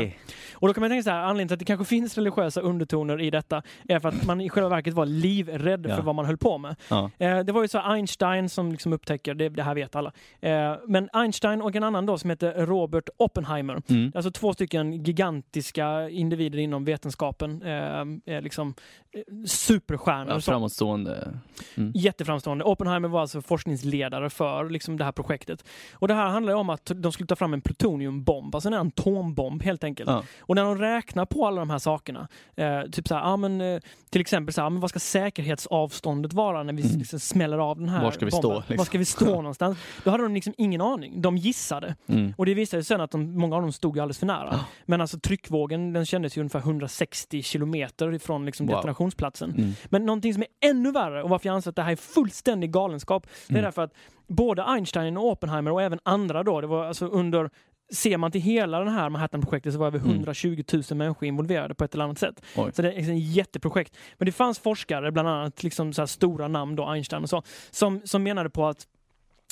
[0.54, 3.20] Och då kan man tänka så här, anledningen till att det kanske finns religiösa undertoner
[3.20, 5.96] i detta är för att man i själva verket var livrädd Ja.
[5.96, 6.76] för vad man höll på med.
[6.88, 7.10] Ja.
[7.18, 10.12] Eh, det var ju så Einstein som liksom upptäcker, det, det här vet alla.
[10.40, 13.82] Eh, men Einstein och en annan då som heter Robert Oppenheimer.
[13.88, 14.12] Mm.
[14.14, 17.62] Alltså två stycken gigantiska individer inom vetenskapen.
[17.62, 18.74] Eh, liksom
[19.12, 20.32] eh, superstjärnor.
[20.34, 21.38] Ja, framåtstående.
[21.74, 21.92] Mm.
[21.94, 22.64] Jätteframstående.
[22.64, 25.64] Oppenheimer var alltså forskningsledare för liksom, det här projektet.
[25.92, 29.62] Och det här handlar om att de skulle ta fram en plutoniumbomb, alltså en atombomb
[29.62, 30.10] helt enkelt.
[30.10, 30.22] Ja.
[30.40, 33.60] Och när de räknar på alla de här sakerna, eh, typ så här, ja, men,
[33.60, 36.98] eh, till exempel så här, men vad ska säkerhetsavståndet vara när vi Mm.
[36.98, 38.50] liksom smäller av den här Var ska vi bomben?
[38.50, 38.76] stå, liksom?
[38.76, 39.78] Var ska vi stå någonstans?
[40.04, 41.20] Då hade de liksom ingen aning.
[41.22, 41.94] De gissade.
[42.08, 42.34] Mm.
[42.36, 44.48] Och det visade sig sen att de, många av dem stod alldeles för nära.
[44.52, 44.64] Ja.
[44.86, 48.76] Men alltså tryckvågen den kändes ju ungefär 160 kilometer ifrån liksom Wow.
[48.76, 49.50] detonationsplatsen.
[49.50, 49.72] Mm.
[49.84, 52.70] Men någonting som är ännu värre och varför jag anser att det här är fullständig
[52.72, 53.62] galenskap, det är Mm.
[53.64, 53.92] därför att
[54.26, 57.50] både Einstein och Oppenheimer och även andra då, det var alltså under
[57.92, 60.10] ser man till hela den här Manhattan-projektet så var över Mm.
[60.10, 62.42] 120 000 människor involverade på ett eller annat sätt.
[62.56, 62.70] Oj.
[62.74, 63.96] Så det är ett jätteprojekt.
[64.18, 67.42] Men det fanns forskare, bland annat liksom så här stora namn, då, Einstein och så,
[67.70, 68.86] som, som menade på att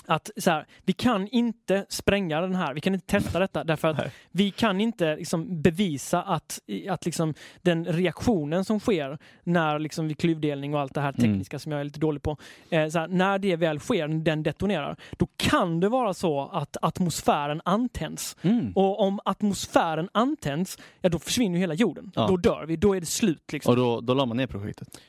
[0.07, 3.89] att så här, vi kan inte spränga den här, vi kan inte testa detta därför
[3.89, 4.11] att Nej.
[4.31, 10.19] vi kan inte liksom bevisa att, att liksom den reaktionen som sker när liksom vid
[10.19, 11.33] klyvdelning och allt det här Mm.
[11.33, 12.37] tekniska som jag är lite dålig på,
[12.71, 16.77] eh, så här, när det väl sker, den detonerar, då kan det vara så att
[16.83, 18.37] atmosfären antänds.
[18.43, 18.73] Mm.
[18.75, 22.13] Och om atmosfären antänds, ja då försvinner hela jorden.
[22.15, 22.27] Ja.
[22.27, 23.53] Då dör vi, då är det slut.
[23.53, 23.71] Liksom.
[23.71, 25.01] Och då, då la man ner projektet.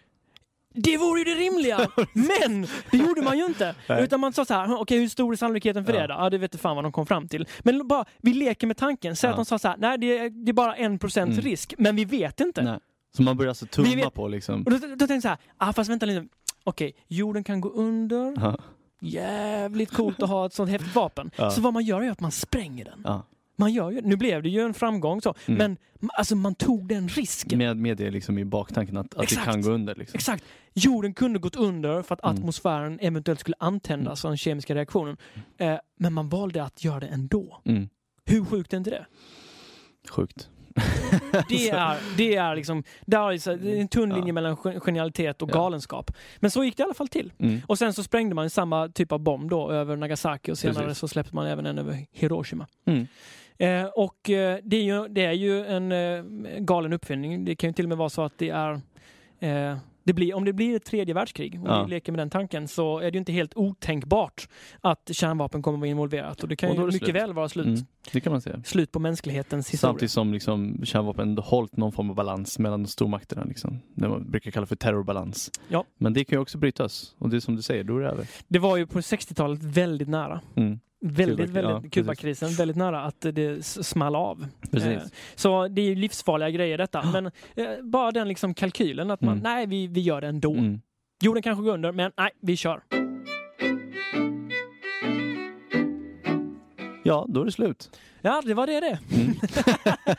[0.73, 1.77] Det vore ju det rimliga!
[2.13, 3.75] Men det gjorde man ju inte.
[3.89, 4.03] Nej.
[4.03, 6.01] Utan man sa så här, "Hm, okej hur stor är sannolikheten för Ja.
[6.01, 6.13] det då?
[6.13, 7.47] Ja, det vet fan vad de kom fram till.
[7.59, 9.15] Men bara, vi leker med tanken.
[9.15, 9.31] Säg Ja.
[9.31, 11.41] att de sa så här, nej det är, det är bara en procent Mm.
[11.41, 12.61] risk, men vi vet inte.
[12.63, 12.79] Nej.
[13.17, 14.63] Så man börjar alltså tumma vet- på liksom.
[14.63, 16.25] Och då, då tänkte jag så här, ah, fast vänta lite.
[16.63, 18.33] Okej, jorden kan gå under.
[18.41, 18.57] Ja.
[19.01, 21.31] Jävligt coolt att ha ett sånt häftigt vapen.
[21.35, 21.51] Ja.
[21.51, 23.01] Så vad man gör är att man spränger den.
[23.03, 23.23] Ja.
[23.55, 25.57] Man gör ju, nu blev det ju en framgång så, Mm.
[25.57, 25.77] men
[26.13, 27.57] alltså man tog den risken.
[27.57, 29.95] Med, med det liksom i baktanken att, att det kan gå under.
[29.95, 30.17] Liksom.
[30.17, 30.43] Exakt.
[30.73, 32.35] Jorden kunde gått under för att Mm.
[32.37, 35.17] atmosfären eventuellt skulle antändas av den kemiska reaktionen.
[35.57, 37.61] Eh, men man valde att göra det ändå.
[37.65, 37.89] Mm.
[38.25, 39.05] Hur sjukt är inte det?
[40.09, 40.49] Sjukt.
[41.49, 44.33] Det är, det är liksom, där är en tunn linje Ja.
[44.33, 45.53] mellan gen- genialitet och Ja.
[45.53, 46.11] galenskap.
[46.39, 47.31] Men så gick det i alla fall till.
[47.39, 47.61] Mm.
[47.67, 50.97] Och sen så sprängde man samma typ av bomb då över Nagasaki och senare Precis.
[50.99, 52.67] så släppte man även en över Hiroshima.
[52.85, 53.07] Mm.
[53.57, 56.23] Eh, och eh, det, är ju, det är ju en eh,
[56.59, 57.45] galen uppfinning.
[57.45, 58.81] Det kan ju till och med vara så att det är
[59.39, 61.83] eh, det blir, om det blir ett tredje världskrig, om Ja.
[61.83, 64.47] vi leker med den tanken, så är det ju inte helt otänkbart
[64.81, 66.43] att kärnvapen kommer att vara involverat.
[66.43, 67.15] Och det kan Och ju mycket slut.
[67.15, 67.79] väl vara slut, Mm.
[68.11, 68.61] Det kan man säga.
[68.65, 69.89] slut på mänsklighetens historia.
[69.91, 73.43] Samtidigt som liksom, kärnvapen hållit någon form av balans mellan stormakterna.
[73.43, 73.79] Liksom.
[73.95, 75.51] Det man brukar kalla för terrorbalans.
[75.67, 75.85] Ja.
[75.97, 77.15] Men det kan ju också brytas.
[77.17, 78.27] Och det är som du säger, då är det över.
[78.47, 80.41] Det var ju på 60-talet väldigt nära.
[80.55, 80.79] Mm.
[81.05, 81.89] Väldigt, Kuba- väldigt, ja.
[81.91, 84.47] Kubakrisen, väldigt nära att det small av.
[84.71, 84.87] Precis.
[84.89, 85.01] Eh,
[85.35, 87.03] Så det är livsfarliga grejer detta.
[87.13, 87.31] Men eh,
[87.83, 89.43] bara den liksom kalkylen att man, Mm.
[89.43, 90.53] nej vi, vi gör det ändå.
[90.53, 90.81] Mm.
[91.23, 92.81] Jorden kanske går under, men nej, vi kör.
[97.03, 97.99] Ja, då är det slut.
[98.21, 98.99] Ja, det var det det.
[99.15, 99.33] Mm.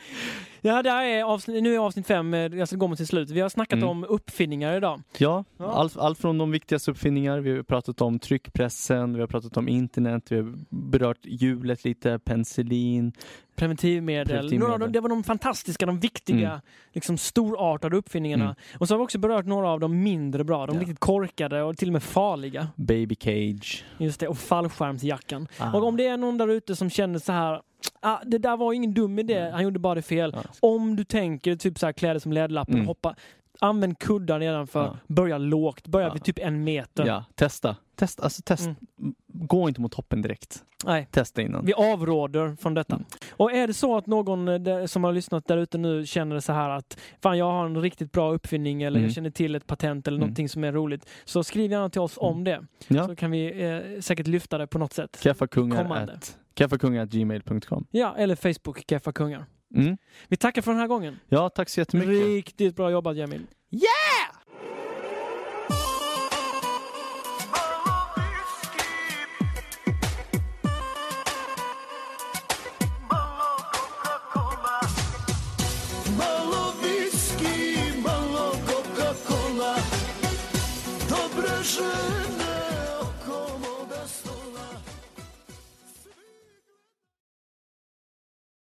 [0.68, 3.08] ja, det här är avsnitt, nu är avsnitt fem, eh, jag ska gå mot sitt
[3.08, 3.30] slut.
[3.30, 3.88] Vi har snackat Mm.
[3.88, 5.02] om uppfinningar idag.
[5.18, 5.72] Ja, Ja.
[5.72, 9.68] Allt, allt från de viktigaste uppfinningar, vi har pratat om tryckpressen, vi har pratat om
[9.68, 13.12] internet, vi har berört hjulet lite, penicillin.
[13.56, 14.26] Preventivmedel.
[14.26, 14.58] Preventivmedel.
[14.60, 16.60] Några av dem, det var de fantastiska, de viktiga, Mm.
[16.92, 18.44] liksom storartade uppfinningarna.
[18.44, 18.56] Mm.
[18.78, 20.80] Och så har vi också berört några av de mindre bra, de Ja.
[20.82, 22.68] riktigt korkade och till och med farliga.
[22.76, 23.84] Baby cage.
[23.98, 25.48] Just det, och fallskärmsjackan.
[25.58, 25.72] Ah.
[25.76, 27.60] Och om det är någon där ute som känner så här,
[28.00, 30.32] ah, det där var ingen dum idé, han gjorde bara det fel.
[30.34, 30.42] Ja.
[30.60, 32.86] Om du tänker typ så här kläder som ledlappen, Mm.
[32.86, 33.14] hoppa,
[33.60, 34.96] använd kuddar nedanför, Ja.
[35.06, 36.12] börja lågt, börja Ja.
[36.12, 37.06] vid typ en meter.
[37.06, 37.76] Ja, testa.
[37.96, 38.64] Testa, alltså test.
[38.66, 38.76] Mm.
[39.26, 40.64] Gå inte mot toppen direkt.
[40.86, 41.08] Nej.
[41.10, 41.64] Testa innan.
[41.66, 42.94] Vi avråder från detta.
[42.94, 43.06] Mm.
[43.32, 46.52] Och är det så att någon eh, som har lyssnat där ute nu känner så
[46.52, 49.06] här att fan jag har en riktigt bra uppfinning eller Mm.
[49.08, 50.20] jag känner till ett patent eller Mm.
[50.26, 51.06] någonting som är roligt.
[51.24, 52.62] Så skriv gärna till oss om det.
[52.88, 53.06] Ja.
[53.08, 55.20] Så kan vi eh, säckert lyfta det på något sätt.
[55.22, 55.84] Kaffekungar
[56.54, 56.64] Kommande.
[56.64, 57.86] at, kaffekungar at gmail.com.
[57.90, 59.44] Ja, eller Facebook, Keffa Kungar.
[59.74, 59.96] Mm.
[60.28, 61.20] Vi tackar för den här gången.
[61.28, 62.26] Ja, tack så jättemycket.
[62.26, 63.46] Riktigt bra jobbat Jamil.
[63.70, 64.93] Malo